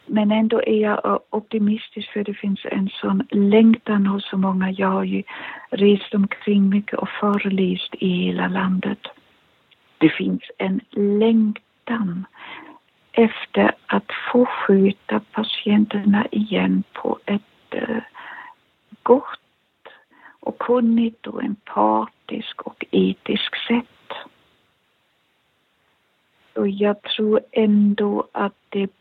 Men 0.06 0.32
ändå 0.32 0.62
är 0.62 0.82
jag 0.82 1.20
optimistisk 1.30 2.14
för 2.14 2.24
det 2.24 2.34
finns 2.34 2.60
en 2.66 2.90
sån 2.90 3.28
längtan 3.32 4.06
hos 4.06 4.30
så 4.30 4.38
många. 4.38 4.72
Jag 4.72 4.88
har 4.88 5.04
ju 5.04 5.24
rest 5.70 6.14
omkring 6.14 6.70
mycket 6.70 7.00
och 7.00 7.10
föreläst 7.10 7.96
i 8.00 8.08
hela 8.08 8.48
landet. 8.48 9.00
Det 10.00 10.10
finns 10.10 10.42
en 10.58 10.82
längtan 10.92 12.26
efter 13.12 13.76
att 13.86 14.12
få 14.32 14.46
skjuta 14.46 15.22
patienterna 15.32 16.28
igen 16.32 16.84
på 16.94 17.20
ett 17.26 17.42
eh, 17.72 18.04
gott 19.04 19.40
och 20.40 20.60
kunnigt 20.60 21.28
och 21.28 21.44
empatiskt 21.44 22.62
och 22.62 22.86
etiskt 22.92 23.68
sätt. 23.68 23.86
Och 26.54 26.70
jag 26.70 27.02
tror 27.02 27.40
ändå 27.52 28.28
att 28.32 28.56
det 28.70 28.92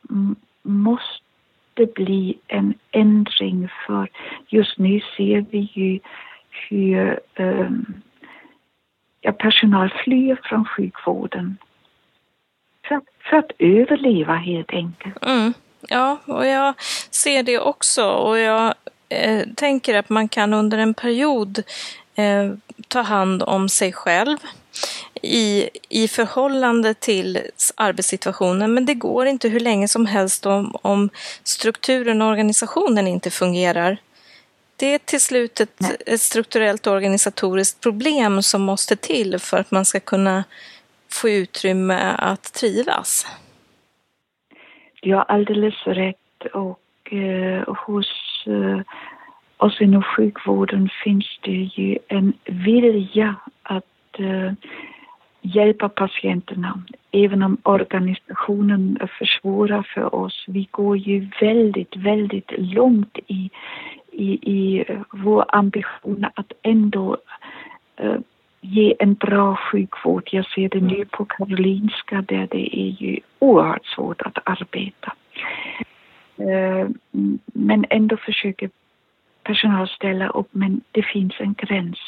måste 0.63 1.87
bli 1.95 2.39
en 2.47 2.75
ändring 2.91 3.69
för 3.87 4.09
just 4.49 4.79
nu 4.79 5.01
ser 5.17 5.45
vi 5.51 5.71
ju 5.73 6.01
hur 6.69 7.21
um, 7.37 7.98
personal 9.39 9.95
flyr 10.05 10.41
från 10.43 10.65
sjukvården 10.65 11.59
för, 12.89 13.01
för 13.31 13.37
att 13.37 13.51
överleva 13.59 14.35
helt 14.35 14.71
enkelt. 14.71 15.25
Mm. 15.27 15.55
Ja, 15.89 16.19
och 16.25 16.47
jag 16.47 16.75
ser 17.11 17.43
det 17.43 17.59
också 17.59 18.05
och 18.09 18.39
jag 18.39 18.75
eh, 19.09 19.47
tänker 19.57 19.95
att 19.95 20.09
man 20.09 20.29
kan 20.29 20.53
under 20.53 20.79
en 20.79 20.95
period 20.95 21.63
eh, 22.15 22.53
ta 22.89 23.01
hand 23.01 23.43
om 23.43 23.69
sig 23.69 23.93
själv 23.93 24.37
i, 25.23 25.69
i 25.89 26.09
förhållande 26.09 26.95
till 26.95 27.39
arbetssituationen, 27.75 28.75
men 28.75 28.87
det 28.87 28.95
går 28.95 29.27
inte 29.27 29.49
hur 29.49 29.61
länge 29.61 29.89
som 29.89 30.07
helst 30.07 30.47
om, 30.47 30.77
om 30.83 31.11
strukturen 31.43 32.23
och 32.23 32.29
organisationen 32.29 33.07
inte 33.07 33.31
fungerar. 33.31 33.99
Det 34.79 34.95
är 34.95 34.99
till 34.99 35.21
slut 35.21 35.61
ett, 35.61 36.09
ett 36.09 36.21
strukturellt 36.21 36.87
och 36.87 36.93
organisatoriskt 36.93 37.83
problem 37.83 38.43
som 38.43 38.63
måste 38.63 38.97
till 38.97 39.39
för 39.39 39.57
att 39.57 39.71
man 39.71 39.85
ska 39.85 40.01
kunna 40.01 40.45
få 41.13 41.29
utrymme 41.29 42.15
att 42.19 42.53
trivas. 42.53 43.27
Du 45.03 45.15
har 45.15 45.23
alldeles 45.23 45.75
rätt 45.87 46.47
och 46.53 47.13
eh, 47.13 47.75
hos 47.87 48.07
eh, 48.47 48.81
oss 49.57 49.81
inom 49.81 50.03
sjukvården 50.03 50.91
finns 51.05 51.39
det 51.43 51.51
ju 51.51 51.99
en 52.09 52.33
vilja 52.45 53.35
att 53.63 54.19
eh, 54.19 54.53
hjälpa 55.41 55.89
patienterna. 55.89 56.83
Även 57.13 57.43
om 57.43 57.57
organisationen 57.63 58.99
försvårar 59.19 59.83
för 59.95 60.15
oss. 60.15 60.45
Vi 60.49 60.69
går 60.71 60.97
ju 60.97 61.31
väldigt, 61.41 61.97
väldigt 61.97 62.53
långt 62.59 63.19
i, 63.27 63.51
i, 64.19 64.39
i 64.43 64.85
vår 65.11 65.45
ambition 65.49 66.27
att 66.35 66.53
ändå 66.63 67.17
uh, 68.05 68.19
ge 68.61 68.95
en 68.99 69.15
bra 69.15 69.57
sjukvård. 69.57 70.29
Jag 70.33 70.47
ser 70.47 70.69
det 70.69 70.81
nu 70.81 71.05
på 71.05 71.25
Karolinska 71.25 72.25
där 72.29 72.49
det 72.51 72.79
är 72.79 73.03
ju 73.03 73.21
oerhört 73.39 73.87
svårt 73.87 74.23
att 74.23 74.39
arbeta. 74.45 75.13
Uh, 76.41 76.89
men 77.45 77.85
ändå 77.91 78.17
försöker 78.17 78.71
personal 79.43 79.89
ställa 79.89 80.29
upp 80.29 80.49
men 80.51 80.81
det 80.93 81.03
finns 81.03 81.35
en 81.39 81.55
gräns. 81.55 81.99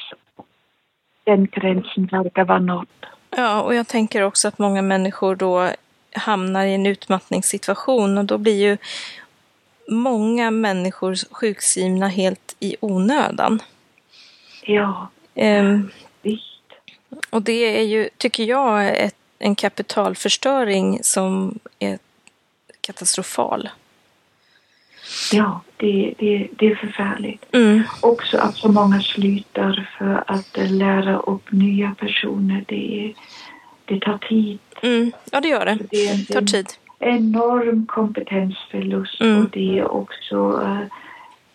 Den 1.24 1.46
gränsen 1.46 2.06
verkar 2.06 2.44
vara 2.44 2.58
nådd. 2.58 3.06
Ja, 3.36 3.62
och 3.62 3.74
jag 3.74 3.88
tänker 3.88 4.22
också 4.22 4.48
att 4.48 4.58
många 4.58 4.82
människor 4.82 5.36
då 5.36 5.70
hamnar 6.14 6.64
i 6.64 6.74
en 6.74 6.86
utmattningssituation 6.86 8.18
och 8.18 8.24
då 8.24 8.38
blir 8.38 8.62
ju 8.62 8.76
många 9.90 10.50
människor 10.50 11.14
sjukskrivna 11.30 12.08
helt 12.08 12.56
i 12.60 12.76
onödan. 12.80 13.62
Ja, 14.62 15.08
um, 15.34 15.90
visst. 16.22 16.44
Och 17.30 17.42
det 17.42 17.78
är 17.78 17.82
ju, 17.82 18.08
tycker 18.16 18.44
jag, 18.44 18.98
ett, 18.98 19.16
en 19.38 19.54
kapitalförstöring 19.54 20.98
som 21.02 21.58
är 21.78 21.98
katastrofal. 22.80 23.68
Ja, 25.32 25.60
det, 25.76 26.14
det, 26.18 26.48
det 26.58 26.66
är 26.66 26.74
förfärligt. 26.74 27.44
Mm. 27.52 27.82
Också 28.00 28.38
att 28.38 28.56
så 28.56 28.72
många 28.72 29.00
slutar 29.00 29.96
för 29.98 30.24
att 30.26 30.70
lära 30.70 31.18
upp 31.18 31.52
nya 31.52 31.94
personer. 31.98 32.64
Det, 32.68 33.14
det 33.84 34.00
tar 34.00 34.18
tid. 34.18 34.58
Mm. 34.82 35.12
Ja, 35.30 35.40
det 35.40 35.48
gör 35.48 35.64
det. 35.64 35.78
Det, 35.90 36.34
tar 36.34 36.42
tid. 36.42 36.66
Enorm 37.00 37.86
kompetensförlust 37.86 39.20
mm. 39.20 39.44
och 39.44 39.50
det 39.50 39.78
är 39.78 39.90
också 39.90 40.36
uh, 40.36 40.84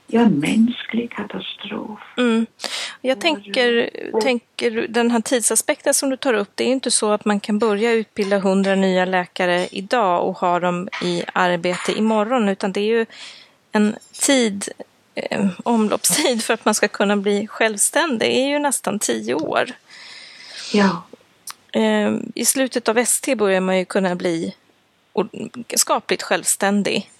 ja, 0.08 0.22
en 0.22 0.40
mänsklig 0.40 1.12
katastrof. 1.12 2.00
Mm. 2.18 2.46
Jag 3.02 3.22
tänker, 3.22 3.90
och, 4.14 4.22
tänker 4.22 4.88
den 4.90 5.12
här 5.12 5.22
tidsaspekten 5.22 5.94
som 5.94 6.10
du 6.10 6.18
tar 6.18 6.34
upp, 6.34 6.50
det 6.56 6.64
är 6.64 6.68
inte 6.68 6.92
så 6.92 7.12
att 7.12 7.26
man 7.26 7.40
kan 7.40 7.60
börja 7.60 7.92
utbilda 7.92 8.40
hundra 8.40 8.76
nya 8.76 9.06
läkare 9.06 9.68
idag 9.72 10.28
och 10.28 10.38
ha 10.38 10.60
dem 10.60 10.90
i 11.04 11.24
arbete 11.34 11.92
imorgon, 11.98 12.50
utan 12.50 12.72
det 12.72 12.80
är 12.80 12.98
ju 12.98 13.06
en 13.72 13.96
tid, 14.12 14.70
eh, 15.16 15.48
omloppstid 15.64 16.44
för 16.44 16.54
att 16.54 16.66
man 16.66 16.76
ska 16.76 16.88
kunna 16.88 17.18
bli 17.18 17.48
självständig 17.48 18.28
är 18.28 18.48
ju 18.48 18.60
nästan 18.60 19.00
tio 19.00 19.34
år. 19.34 19.72
Ja. 20.74 21.04
Eh, 21.72 22.14
I 22.36 22.46
slutet 22.46 22.90
av 22.90 22.98
ST 22.98 23.36
börjar 23.36 23.62
man 23.62 23.78
ju 23.78 23.86
kunna 23.86 24.16
bli 24.16 24.56
skapligt 25.76 26.24
självständig. 26.24 27.12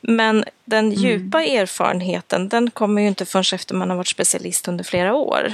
Men 0.00 0.44
den 0.64 0.84
mm. 0.84 0.98
djupa 0.98 1.42
mm. 1.42 1.62
erfarenheten 1.62 2.48
den 2.48 2.70
kommer 2.70 3.02
ju 3.02 3.08
inte 3.08 3.26
förrän 3.26 3.44
efter 3.54 3.74
man 3.74 3.90
har 3.90 3.96
varit 3.96 4.08
specialist 4.08 4.68
under 4.68 4.84
flera 4.84 5.14
år. 5.14 5.52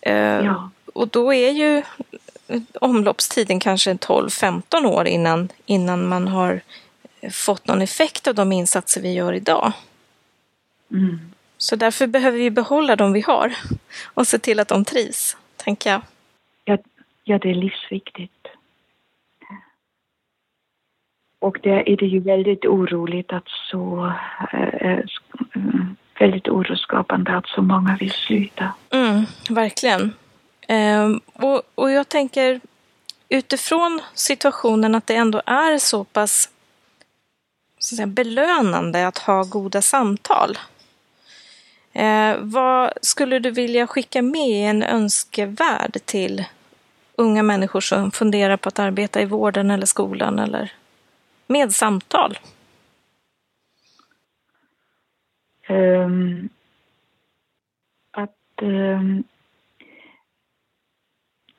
Eh, 0.00 0.14
ja. 0.14 0.70
Och 0.94 1.08
då 1.08 1.34
är 1.34 1.50
ju 1.50 1.82
omloppstiden 2.80 3.60
kanske 3.60 3.94
12-15 3.94 4.86
år 4.86 5.06
innan, 5.06 5.48
innan 5.66 6.08
man 6.08 6.28
har 6.28 6.60
fått 7.32 7.66
någon 7.66 7.82
effekt 7.82 8.26
av 8.26 8.34
de 8.34 8.52
insatser 8.52 9.00
vi 9.00 9.12
gör 9.12 9.32
idag. 9.32 9.72
Mm. 10.90 11.32
Så 11.58 11.76
därför 11.76 12.06
behöver 12.06 12.38
vi 12.38 12.50
behålla 12.50 12.96
de 12.96 13.12
vi 13.12 13.20
har 13.20 13.56
och 14.04 14.26
se 14.26 14.38
till 14.38 14.60
att 14.60 14.68
de 14.68 14.84
trivs, 14.84 15.36
tänker 15.56 15.90
jag. 15.90 16.02
Ja, 16.64 16.78
ja 17.24 17.38
det 17.38 17.50
är 17.50 17.54
livsviktigt. 17.54 18.37
Och 21.38 21.58
där 21.62 21.88
är 21.88 21.96
det 21.96 22.06
ju 22.06 22.20
väldigt 22.20 22.64
oroligt 22.64 23.32
att 23.32 23.48
så, 23.70 24.12
äh, 24.52 24.98
väldigt 26.20 26.48
oroskapande 26.48 27.36
att 27.36 27.46
så 27.46 27.62
många 27.62 27.96
vill 28.00 28.10
sluta. 28.10 28.72
Mm, 28.90 29.24
verkligen. 29.50 30.12
Ehm, 30.68 31.20
och, 31.32 31.62
och 31.74 31.90
jag 31.90 32.08
tänker 32.08 32.60
utifrån 33.28 34.00
situationen 34.14 34.94
att 34.94 35.06
det 35.06 35.14
ändå 35.14 35.42
är 35.46 35.78
så 35.78 36.04
pass 36.04 36.50
så 37.78 37.94
att 37.94 37.96
säga, 37.96 38.06
belönande 38.06 39.06
att 39.06 39.18
ha 39.18 39.42
goda 39.44 39.82
samtal. 39.82 40.58
Eh, 41.92 42.36
vad 42.38 42.92
skulle 43.02 43.38
du 43.38 43.50
vilja 43.50 43.86
skicka 43.86 44.22
med 44.22 44.48
i 44.48 44.62
en 44.62 44.82
önskevärld 44.82 45.96
till 46.04 46.44
unga 47.16 47.42
människor 47.42 47.80
som 47.80 48.10
funderar 48.10 48.56
på 48.56 48.68
att 48.68 48.78
arbeta 48.78 49.20
i 49.20 49.24
vården 49.24 49.70
eller 49.70 49.86
skolan 49.86 50.38
eller 50.38 50.72
med 51.48 51.72
samtal? 51.72 52.38
Um, 55.68 56.48
att 58.10 58.62
um, 58.62 59.24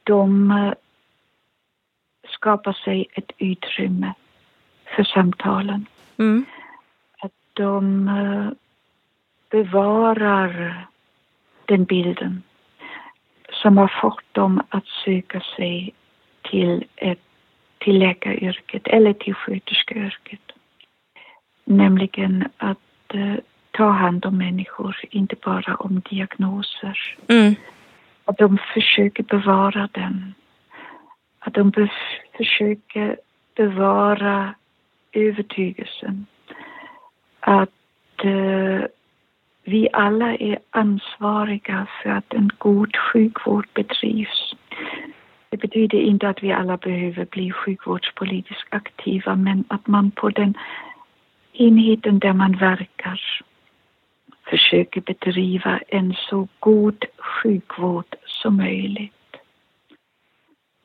de 0.04 0.74
skapar 2.28 2.74
sig 2.74 3.08
ett 3.14 3.32
utrymme 3.38 4.14
för 4.96 5.04
samtalen. 5.04 5.86
Mm. 6.18 6.46
Att 7.20 7.34
de 7.54 8.08
uh, 8.08 8.52
bevarar 9.50 10.88
den 11.66 11.84
bilden 11.84 12.44
som 13.52 13.78
har 13.78 14.00
fått 14.02 14.34
dem 14.34 14.62
att 14.70 14.88
söka 15.06 15.42
sig 15.56 15.94
till, 16.42 16.86
ett, 16.96 17.20
till 17.90 18.00
läkaryrket 18.00 18.88
eller 18.88 19.14
till 19.14 19.34
sköterskeyrket. 19.34 20.52
Nämligen 21.66 22.48
att 22.58 23.16
uh, 23.16 23.36
ta 23.72 23.90
hand 23.90 24.26
om 24.26 24.38
människor, 24.38 24.98
inte 25.10 25.36
bara 25.46 25.76
om 25.76 26.02
diagnoser. 26.10 27.18
Mm. 27.28 27.56
Att 28.26 28.38
de 28.38 28.58
försöker 28.74 29.24
bevara 29.24 29.90
den. 29.92 30.34
Att 31.40 31.54
de 31.54 31.70
be 31.70 31.90
försöker 32.38 33.18
bevara 33.56 34.56
övertygelsen 35.12 36.26
att 37.40 38.24
eh, 38.24 38.82
vi 39.64 39.90
alla 39.94 40.36
är 40.36 40.60
ansvariga 40.70 41.88
för 42.04 42.10
att 42.10 42.34
en 42.34 42.50
god 42.58 42.96
sjukvård 42.98 43.68
bedrivs. 43.74 44.56
Det 45.50 45.58
betyder 45.58 45.98
inte 45.98 46.30
att 46.30 46.44
vi 46.44 46.52
alla 46.52 46.78
behöver 46.78 47.26
bli 47.26 47.52
sjukvårdspolitiskt 47.52 48.74
aktiva 48.74 49.36
men 49.36 49.64
att 49.68 49.88
man 49.88 50.12
på 50.12 50.30
den 50.30 50.58
enheten 51.54 52.20
där 52.20 52.34
man 52.34 52.58
verkar 52.58 53.22
försöker 54.50 55.02
bedriva 55.02 55.80
en 55.88 56.16
så 56.30 56.48
god 56.60 57.06
sjukvård 57.18 58.16
som 58.26 58.58
möjligt. 58.58 59.14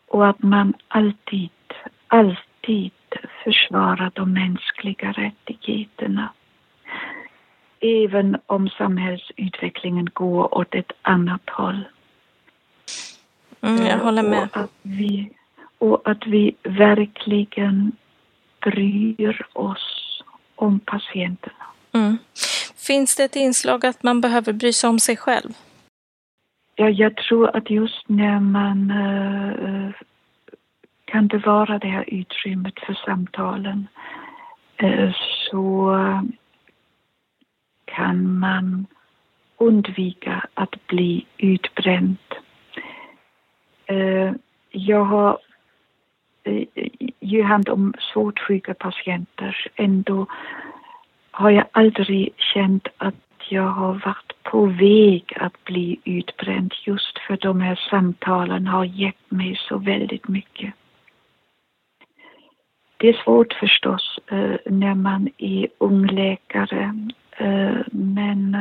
Och 0.09 0.29
att 0.29 0.43
man 0.43 0.75
alltid, 0.89 1.51
alltid 2.09 2.93
försvarar 3.45 4.13
de 4.15 4.33
mänskliga 4.33 5.13
rättigheterna. 5.13 6.33
Även 7.81 8.37
om 8.47 8.69
samhällsutvecklingen 8.69 10.09
går 10.13 10.59
åt 10.59 10.75
ett 10.75 10.93
annat 11.03 11.51
håll. 11.51 11.85
Mm, 13.65 13.87
jag 13.87 13.99
håller 13.99 14.23
med. 14.23 14.43
Och 14.43 14.57
att, 14.57 14.71
vi, 14.83 15.31
och 15.79 16.09
att 16.11 16.27
vi 16.27 16.57
verkligen 16.63 17.93
bryr 18.61 19.47
oss 19.53 20.23
om 20.55 20.81
patienterna. 20.81 21.65
Mm. 21.93 22.19
Finns 22.77 23.17
det 23.17 23.25
ett 23.25 23.37
inslag 23.37 23.87
att 23.87 24.03
man 24.03 24.21
behöver 24.21 24.53
bry 24.53 24.73
sig 24.73 24.91
om 24.91 24.99
sig 24.99 25.17
själv? 25.17 25.51
Ja, 26.77 26.89
jag 26.89 27.17
tror 27.17 27.57
att 27.57 27.71
just 27.71 28.09
när 28.09 28.41
man 28.41 28.91
uh, 28.91 29.93
kan 31.05 31.27
bevara 31.27 31.79
det 31.79 31.89
här 31.89 32.05
utrymmet 32.07 32.75
för 32.87 32.95
samtalen 32.95 33.89
uh, 34.83 35.13
så 35.51 35.95
kan 37.85 38.39
man 38.39 38.87
undvika 39.57 40.47
att 40.55 40.87
bli 40.87 41.27
utbränd. 41.39 42.17
Eh, 43.87 44.33
jag 44.71 45.05
har 45.05 45.39
eh, 46.45 46.67
ju 47.21 47.43
hand 47.43 47.69
om 47.69 47.95
svårt 48.13 48.39
sjuka 48.39 48.75
patienter. 48.75 49.67
Ändå 49.77 50.27
har 51.31 51.51
jag 51.51 51.65
aldrig 51.73 52.31
känt 52.37 52.89
att 52.97 53.15
jag 53.49 53.69
har 53.69 53.95
varit 53.95 54.43
på 54.43 54.67
väg 54.67 55.33
att 55.37 55.65
bli 55.65 56.01
utbränd 56.05 56.75
just 56.87 57.19
för 57.19 57.37
de 57.37 57.61
här 57.61 57.81
samtalen 57.91 58.67
har 58.67 58.85
gett 58.85 59.31
mig 59.31 59.57
så 59.69 59.79
väldigt 59.79 60.29
mycket. 60.29 60.75
Det 62.97 63.09
är 63.09 63.23
svårt 63.25 63.53
förstås 63.53 64.19
eh, 64.27 64.57
när 64.67 64.95
man 64.95 65.29
är 65.39 65.69
ung 65.79 66.07
läkare 66.07 66.95
men 67.91 68.57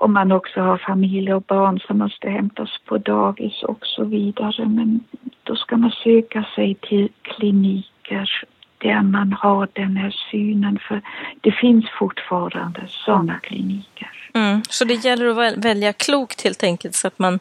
om 0.00 0.12
man 0.12 0.32
också 0.32 0.60
har 0.60 0.78
familj 0.78 1.34
och 1.34 1.42
barn 1.42 1.80
som 1.80 1.98
måste 1.98 2.30
hämtas 2.30 2.70
på 2.84 2.98
dagis 2.98 3.62
och 3.62 3.86
så 3.86 4.04
vidare. 4.04 4.68
Men 4.68 5.00
då 5.42 5.56
ska 5.56 5.76
man 5.76 5.90
söka 5.90 6.44
sig 6.54 6.74
till 6.74 7.08
kliniker 7.22 8.30
där 8.78 9.02
man 9.02 9.32
har 9.32 9.68
den 9.72 9.96
här 9.96 10.16
synen 10.30 10.78
för 10.88 11.02
det 11.40 11.52
finns 11.52 11.84
fortfarande 11.98 12.80
sådana 12.88 13.38
kliniker. 13.38 14.30
Mm, 14.34 14.62
så 14.68 14.84
det 14.84 14.94
gäller 14.94 15.26
att 15.26 15.64
välja 15.64 15.92
klokt 15.92 16.44
helt 16.44 16.62
enkelt 16.62 16.94
så 16.94 17.06
att 17.06 17.18
man 17.18 17.38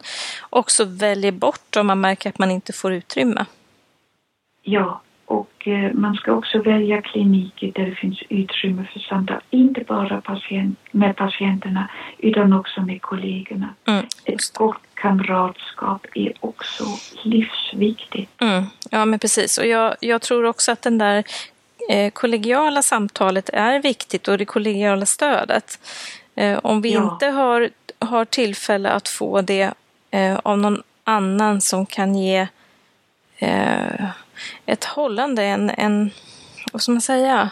också 0.49 0.85
väljer 0.85 1.31
bort 1.31 1.75
om 1.77 1.87
man 1.87 2.01
märker 2.01 2.29
att 2.29 2.39
man 2.39 2.51
inte 2.51 2.73
får 2.73 2.93
utrymme? 2.93 3.45
Ja, 4.61 5.01
och 5.29 5.67
eh, 5.67 5.93
man 5.93 6.15
ska 6.15 6.33
också 6.33 6.61
välja 6.61 7.01
kliniker 7.01 7.71
där 7.75 7.85
det 7.85 7.95
finns 7.95 8.23
utrymme 8.29 8.87
för 8.93 8.99
samtal. 8.99 9.41
Inte 9.49 9.81
bara 9.81 10.21
patient, 10.21 10.79
med 10.91 11.15
patienterna 11.15 11.89
utan 12.17 12.53
också 12.53 12.81
med 12.81 13.01
kollegorna. 13.01 13.73
Mm, 13.87 14.05
Ett 14.25 14.53
gott 14.53 14.81
kamratskap 14.93 16.07
är 16.13 16.33
också 16.39 16.83
livsviktigt. 17.23 18.41
Mm, 18.41 18.63
ja, 18.91 19.05
men 19.05 19.19
precis. 19.19 19.57
Och 19.57 19.65
jag, 19.65 19.95
jag 19.99 20.21
tror 20.21 20.45
också 20.45 20.71
att 20.71 20.81
den 20.81 20.97
där 20.97 21.23
eh, 21.89 22.11
kollegiala 22.11 22.81
samtalet 22.81 23.49
är 23.53 23.79
viktigt 23.79 24.27
och 24.27 24.37
det 24.37 24.45
kollegiala 24.45 25.05
stödet. 25.05 25.79
Eh, 26.35 26.59
om 26.63 26.81
vi 26.81 26.93
ja. 26.93 27.13
inte 27.13 27.25
har, 27.25 27.69
har 27.99 28.25
tillfälle 28.25 28.89
att 28.89 29.07
få 29.07 29.41
det 29.41 29.73
eh, 30.11 30.39
av 30.43 30.57
någon 30.57 30.83
annan 31.03 31.61
som 31.61 31.85
kan 31.85 32.15
ge 32.15 32.47
ett 34.65 34.85
hållande, 34.85 35.43
en, 35.43 35.69
en, 35.69 36.11
vad 36.73 36.81
ska 36.81 36.91
man 36.91 37.01
säga, 37.01 37.49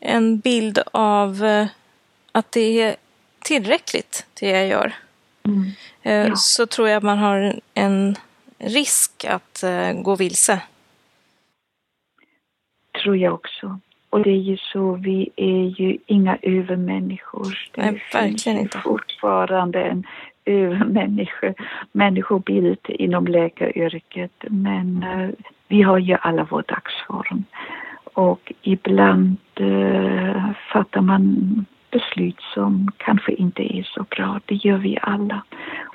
en 0.00 0.38
bild 0.38 0.78
av 0.92 1.44
eh, 1.44 1.66
att 2.32 2.52
det 2.52 2.80
är 2.82 2.96
tillräckligt 3.44 4.26
det 4.40 4.50
jag 4.50 4.66
gör. 4.66 4.92
Mm. 5.44 5.70
Eh, 6.02 6.28
ja. 6.28 6.36
Så 6.36 6.66
tror 6.66 6.88
jag 6.88 6.96
att 6.96 7.02
man 7.02 7.18
har 7.18 7.60
en 7.74 8.16
risk 8.58 9.24
att 9.24 9.62
eh, 9.62 9.92
gå 9.92 10.16
vilse. 10.16 10.60
Tror 13.02 13.16
jag 13.16 13.34
också. 13.34 13.80
Och 14.10 14.22
det 14.22 14.30
är 14.30 14.40
ju 14.40 14.56
så, 14.56 14.92
vi 14.92 15.30
är 15.36 15.80
ju 15.80 15.98
inga 16.06 16.38
övermänniskor. 16.42 17.68
Det 17.72 17.82
Nej, 17.82 18.02
verkligen 18.12 18.58
inte. 18.58 18.78
fortfarande 18.78 19.82
en 19.82 20.06
övermänniska, 20.44 21.54
människobild 21.92 22.78
inom 22.88 23.26
läkaryrket. 23.26 24.32
Men 24.40 25.04
vi 25.68 25.82
har 25.82 25.98
ju 25.98 26.16
alla 26.20 26.46
vår 26.50 26.64
dagsform 26.68 27.44
och 28.14 28.52
ibland 28.62 29.36
eh, 29.54 30.50
fattar 30.72 31.00
man 31.00 31.66
beslut 31.90 32.40
som 32.54 32.88
kanske 32.96 33.32
inte 33.32 33.76
är 33.76 33.82
så 33.82 34.02
bra. 34.16 34.40
Det 34.44 34.54
gör 34.54 34.78
vi 34.78 34.98
alla. 35.02 35.44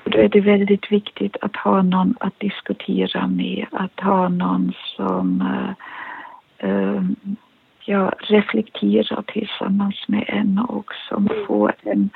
Och 0.04 0.10
då 0.10 0.18
är 0.18 0.28
det 0.28 0.40
väldigt 0.40 0.92
viktigt 0.92 1.36
att 1.40 1.56
ha 1.56 1.82
någon 1.82 2.14
att 2.20 2.40
diskutera 2.40 3.26
med, 3.26 3.66
att 3.72 4.00
ha 4.00 4.28
någon 4.28 4.72
som 4.96 5.40
eh, 5.40 6.70
eh, 6.70 7.02
ja, 7.84 8.12
reflekterar 8.18 9.22
tillsammans 9.22 10.08
med 10.08 10.24
en 10.28 10.58
och 10.58 10.92
som 11.08 11.28
får 11.46 11.74
en 11.82 12.10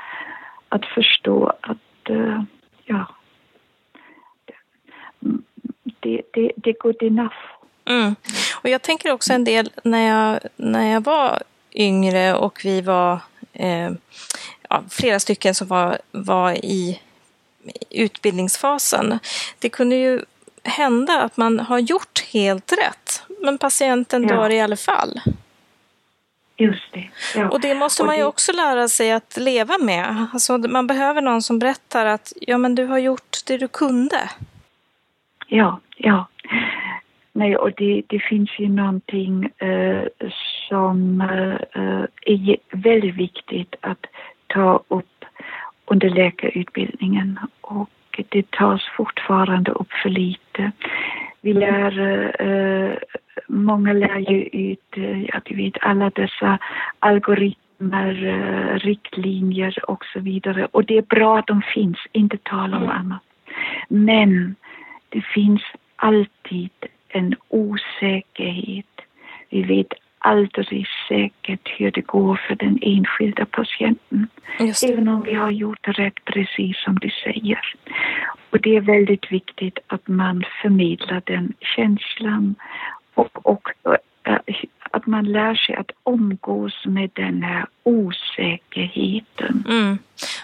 att 0.68 0.86
förstå 0.86 1.52
att 1.60 2.10
eh, 2.10 2.42
ja, 2.84 3.06
det, 6.04 6.22
det, 6.32 6.52
det 6.56 6.70
är 6.70 6.76
good 6.78 7.02
enough. 7.02 7.34
Mm. 7.84 8.16
Och 8.62 8.68
jag 8.68 8.82
tänker 8.82 9.12
också 9.12 9.32
en 9.32 9.44
del 9.44 9.70
när 9.82 10.08
jag, 10.08 10.40
när 10.56 10.92
jag 10.92 11.04
var 11.04 11.42
yngre 11.74 12.34
och 12.34 12.60
vi 12.64 12.80
var 12.80 13.20
eh, 13.52 13.90
ja, 14.68 14.84
flera 14.90 15.20
stycken 15.20 15.54
som 15.54 15.68
var, 15.68 15.98
var 16.12 16.52
i 16.52 17.00
utbildningsfasen. 17.90 19.18
Det 19.58 19.68
kunde 19.68 19.96
ju 19.96 20.22
hända 20.62 21.20
att 21.20 21.36
man 21.36 21.60
har 21.60 21.78
gjort 21.78 22.24
helt 22.32 22.72
rätt, 22.72 23.22
men 23.40 23.58
patienten 23.58 24.22
ja. 24.22 24.28
dör 24.28 24.50
i 24.50 24.60
alla 24.60 24.76
fall. 24.76 25.20
Just 26.56 26.92
det. 26.92 27.10
Ja. 27.34 27.48
Och 27.48 27.60
det 27.60 27.74
måste 27.74 28.04
man 28.04 28.16
ju 28.16 28.24
också 28.24 28.52
lära 28.52 28.88
sig 28.88 29.12
att 29.12 29.36
leva 29.36 29.78
med. 29.78 30.26
Alltså, 30.32 30.58
man 30.58 30.86
behöver 30.86 31.20
någon 31.20 31.42
som 31.42 31.58
berättar 31.58 32.06
att 32.06 32.32
ja, 32.40 32.58
men 32.58 32.74
du 32.74 32.84
har 32.84 32.98
gjort 32.98 33.38
det 33.46 33.58
du 33.58 33.68
kunde. 33.68 34.30
Ja, 35.46 35.80
ja. 35.96 36.28
Nej, 37.32 37.56
och 37.56 37.70
det, 37.76 38.02
det 38.06 38.18
finns 38.18 38.50
ju 38.58 38.68
någonting 38.68 39.50
eh, 39.58 40.02
som 40.68 41.20
eh, 41.20 42.04
är 42.26 42.56
väldigt 42.76 43.14
viktigt 43.14 43.74
att 43.80 44.06
ta 44.46 44.82
upp 44.88 45.24
under 45.86 46.10
läkarutbildningen 46.10 47.38
och 47.60 47.90
det 48.28 48.50
tas 48.50 48.82
fortfarande 48.96 49.70
upp 49.70 49.92
för 50.02 50.08
lite. 50.08 50.72
Vi 51.40 51.52
lär, 51.52 52.00
eh, 52.42 52.96
många 53.48 53.92
lär 53.92 54.18
ju 54.18 54.42
ut, 54.42 54.96
eh, 54.96 55.24
ja 55.24 55.40
du 55.44 55.56
vet 55.56 55.78
alla 55.80 56.10
dessa 56.10 56.58
algoritmer, 56.98 58.24
eh, 58.24 58.78
riktlinjer 58.78 59.90
och 59.90 60.04
så 60.12 60.20
vidare 60.20 60.68
och 60.70 60.84
det 60.84 60.98
är 60.98 61.02
bra 61.02 61.38
att 61.38 61.46
de 61.46 61.62
finns, 61.62 61.98
inte 62.12 62.38
tala 62.38 62.76
om 62.76 62.82
mm. 62.82 62.96
annat. 62.96 63.22
Men 63.88 64.56
det 65.08 65.24
finns 65.24 65.62
alltid 66.04 66.70
en 67.08 67.34
osäkerhet. 67.48 68.94
Vi 69.50 69.62
vet 69.62 69.92
aldrig 70.18 70.86
säkert 71.08 71.68
hur 71.76 71.90
det 71.90 72.00
går 72.00 72.40
för 72.48 72.54
den 72.54 72.78
enskilda 72.82 73.46
patienten. 73.46 74.28
Även 74.88 75.08
om 75.08 75.22
vi 75.22 75.34
har 75.34 75.50
gjort 75.50 75.88
rätt, 75.88 76.24
precis 76.24 76.76
som 76.84 76.94
du 76.94 77.10
säger. 77.24 77.60
Och 78.50 78.60
det 78.60 78.76
är 78.76 78.80
väldigt 78.80 79.32
viktigt 79.32 79.78
att 79.86 80.08
man 80.08 80.44
förmedlar 80.62 81.22
den 81.26 81.52
känslan 81.60 82.54
och, 83.14 83.68
äh, 84.24 84.38
att 84.94 85.06
man 85.06 85.24
lär 85.24 85.54
sig 85.54 85.74
att 85.74 85.90
umgås 86.04 86.86
med 86.86 87.10
den 87.12 87.42
här 87.42 87.66
osäkerheten. 87.82 89.64
Mm. 89.68 89.98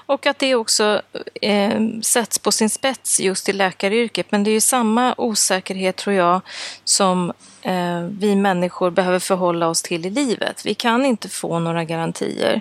Och 0.07 0.27
att 0.27 0.39
det 0.39 0.55
också 0.55 1.03
eh, 1.43 1.81
sätts 2.03 2.39
på 2.39 2.53
sin 2.53 2.71
spets 2.71 3.21
just 3.21 3.49
i 3.49 3.53
läkaryrket. 3.53 4.33
Men 4.33 4.45
det 4.45 4.51
är 4.51 4.53
ju 4.53 4.61
samma 4.61 5.15
osäkerhet 5.19 5.97
tror 5.97 6.17
jag 6.17 6.41
som 6.85 7.33
eh, 7.63 8.03
vi 8.21 8.37
människor 8.37 8.91
behöver 8.91 9.19
förhålla 9.19 9.69
oss 9.69 9.83
till 9.83 10.07
i 10.07 10.11
livet. 10.11 10.67
Vi 10.67 10.75
kan 10.75 11.05
inte 11.05 11.29
få 11.29 11.59
några 11.59 11.85
garantier. 11.85 12.61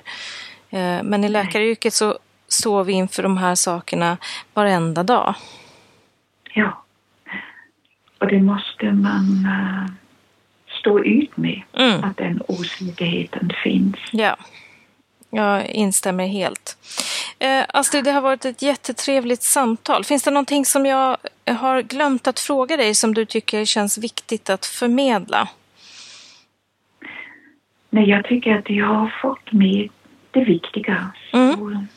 Eh, 0.70 1.04
men 1.04 1.24
i 1.24 1.30
läkaryrket 1.30 1.94
så 1.94 2.18
står 2.48 2.84
vi 2.84 2.94
inför 2.94 3.24
de 3.24 3.38
här 3.38 3.56
sakerna 3.56 4.18
varenda 4.54 5.04
dag. 5.04 5.36
Ja, 6.54 6.84
och 8.20 8.28
det 8.28 8.42
måste 8.42 8.92
man 8.92 9.46
uh 9.46 10.09
stå 10.80 11.04
ut 11.04 11.38
med 11.38 11.62
mm. 11.74 12.04
att 12.04 12.18
den 12.18 12.42
osäkerheten 12.48 13.52
finns. 13.64 13.96
Ja, 14.12 14.38
jag 15.30 15.66
instämmer 15.66 16.28
helt. 16.28 16.78
Eh, 17.40 17.66
Astrid, 17.74 18.04
det 18.04 18.12
har 18.12 18.22
varit 18.22 18.46
ett 18.46 18.62
jättetrevligt 18.62 19.42
samtal. 19.42 20.04
Finns 20.04 20.24
det 20.24 20.32
någonting 20.32 20.66
som 20.66 20.86
jag 20.86 21.18
har 21.46 21.82
glömt 21.82 22.28
att 22.28 22.40
fråga 22.40 22.78
dig 22.78 22.96
som 22.96 23.14
du 23.14 23.26
tycker 23.26 23.66
känns 23.66 23.98
viktigt 23.98 24.50
att 24.50 24.66
förmedla? 24.66 25.50
Nej, 27.90 28.10
jag 28.10 28.26
tycker 28.26 28.58
att 28.58 28.70
jag 28.70 28.86
har 28.86 29.16
fått 29.22 29.52
med 29.52 29.90
det 30.32 30.44
viktiga. 30.44 31.12
Mm. 31.34 31.88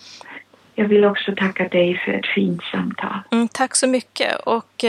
Jag 0.83 0.89
vill 0.89 1.05
också 1.05 1.35
tacka 1.37 1.69
dig 1.69 2.03
för 2.05 2.13
ett 2.13 2.27
fint 2.27 2.63
samtal. 2.63 3.19
Mm, 3.31 3.49
tack 3.49 3.77
så 3.77 3.87
mycket 3.87 4.41
och 4.41 4.85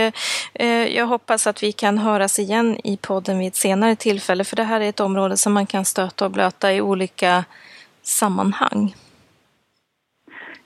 eh, 0.53 0.67
jag 0.67 1.05
hoppas 1.05 1.47
att 1.47 1.63
vi 1.63 1.71
kan 1.71 1.97
höras 1.97 2.39
igen 2.39 2.77
i 2.83 2.97
podden 2.97 3.39
vid 3.39 3.47
ett 3.47 3.55
senare 3.55 3.95
tillfälle 3.95 4.43
för 4.43 4.55
det 4.55 4.63
här 4.63 4.81
är 4.81 4.89
ett 4.89 4.99
område 4.99 5.37
som 5.37 5.53
man 5.53 5.65
kan 5.65 5.85
stöta 5.85 6.25
och 6.25 6.31
blöta 6.31 6.73
i 6.73 6.81
olika 6.81 7.45
sammanhang. 8.01 8.95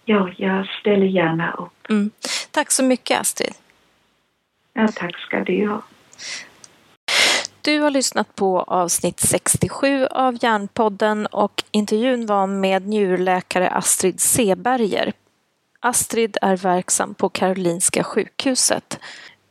Ja, 0.05 0.30
jag 0.38 0.67
ställer 0.67 1.05
gärna 1.05 1.51
upp. 1.51 1.89
Mm. 1.89 2.11
Tack 2.51 2.71
så 2.71 2.84
mycket 2.84 3.19
Astrid. 3.19 3.53
Ja, 4.73 4.88
tack 4.95 5.17
ska 5.17 5.43
du 5.43 5.67
ha. 5.67 5.82
Du 7.68 7.80
har 7.80 7.91
lyssnat 7.91 8.36
på 8.36 8.61
avsnitt 8.61 9.20
67 9.20 10.05
av 10.05 10.43
Hjärnpodden 10.43 11.26
och 11.26 11.63
intervjun 11.72 12.26
var 12.26 12.47
med 12.47 12.88
njurläkare 12.88 13.70
Astrid 13.70 14.20
Seberger. 14.20 15.13
Astrid 15.80 16.38
är 16.41 16.57
verksam 16.57 17.13
på 17.13 17.30
Karolinska 17.30 18.03
sjukhuset. 18.03 18.99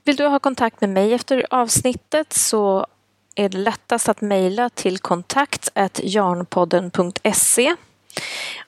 Vill 0.05 0.17
du 0.17 0.27
ha 0.27 0.39
kontakt 0.39 0.81
med 0.81 0.91
mig 0.91 1.15
efter 1.15 1.47
avsnittet 1.51 2.33
så 2.33 2.87
är 3.35 3.49
det 3.49 3.59
lättast 3.59 4.09
att 4.09 4.21
mejla 4.21 4.71
till 4.71 4.99
kontakt 4.99 5.71
jarnpodden.se 6.03 7.77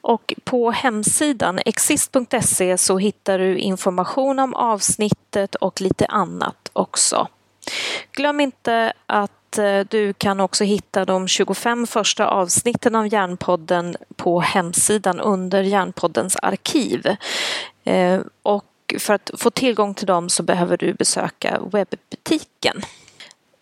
och 0.00 0.34
på 0.44 0.70
hemsidan 0.70 1.58
exist.se 1.66 2.78
så 2.78 2.98
hittar 2.98 3.38
du 3.38 3.58
information 3.58 4.38
om 4.38 4.54
avsnittet 4.54 5.54
och 5.54 5.80
lite 5.80 6.06
annat 6.06 6.70
också. 6.72 7.28
Glöm 8.12 8.40
inte 8.40 8.92
att 9.06 9.32
att 9.48 9.58
eh, 9.58 9.80
du 9.98 10.12
kan 10.12 10.40
också 10.40 10.64
hitta 10.64 11.04
de 11.04 11.28
25 11.28 11.86
första 11.86 12.26
avsnitten 12.26 12.94
av 12.94 13.12
Järnpodden 13.12 13.96
på 14.16 14.40
hemsidan 14.40 15.20
under 15.20 15.62
Järnpoddens 15.62 16.36
arkiv. 16.36 17.16
Eh, 17.84 18.20
och 18.42 18.64
för 18.98 19.14
att 19.14 19.30
få 19.38 19.50
tillgång 19.50 19.94
till 19.94 20.06
dem 20.06 20.28
så 20.28 20.42
behöver 20.42 20.76
du 20.76 20.92
besöka 20.92 21.60
webbutiken. 21.72 22.82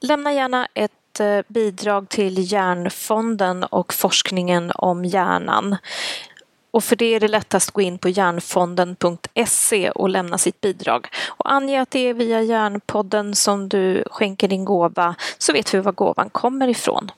Lämna 0.01 0.32
gärna 0.32 0.68
ett 0.74 1.20
eh, 1.20 1.41
bidrag 1.49 2.09
till 2.09 2.53
Hjärnfonden 2.53 3.64
och 3.64 3.95
forskningen 3.95 4.72
om 4.74 5.05
hjärnan. 5.05 5.76
Och 6.77 6.85
för 6.85 6.97
det 6.97 7.14
är 7.14 7.20
det 7.20 7.29
lättast 7.29 7.68
att 7.68 7.74
gå 7.74 7.81
in 7.81 7.99
på 7.99 8.09
järnfonden.se 8.09 9.91
och 9.91 10.09
lämna 10.09 10.39
sitt 10.39 10.61
bidrag. 10.61 11.09
Och 11.29 11.53
ange 11.53 11.81
att 11.83 11.91
det 11.91 11.99
är 11.99 12.14
via 12.14 12.43
Järnpodden 12.43 13.35
som 13.35 13.68
du 13.68 14.05
skänker 14.11 14.49
din 14.49 14.64
gåva 14.64 15.14
så 15.39 15.53
vet 15.53 15.74
vi 15.74 15.81
var 15.81 15.93
gåvan 15.93 16.31
kommer 16.31 16.68
ifrån. 16.68 17.11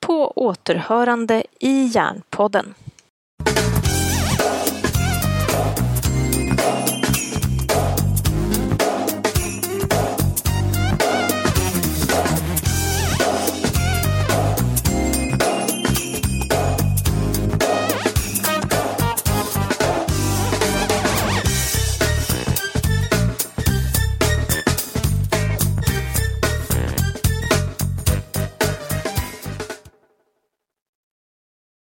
På 0.00 0.32
återhörande 0.36 1.44
i 1.60 1.84
Järnpodden. 1.84 2.74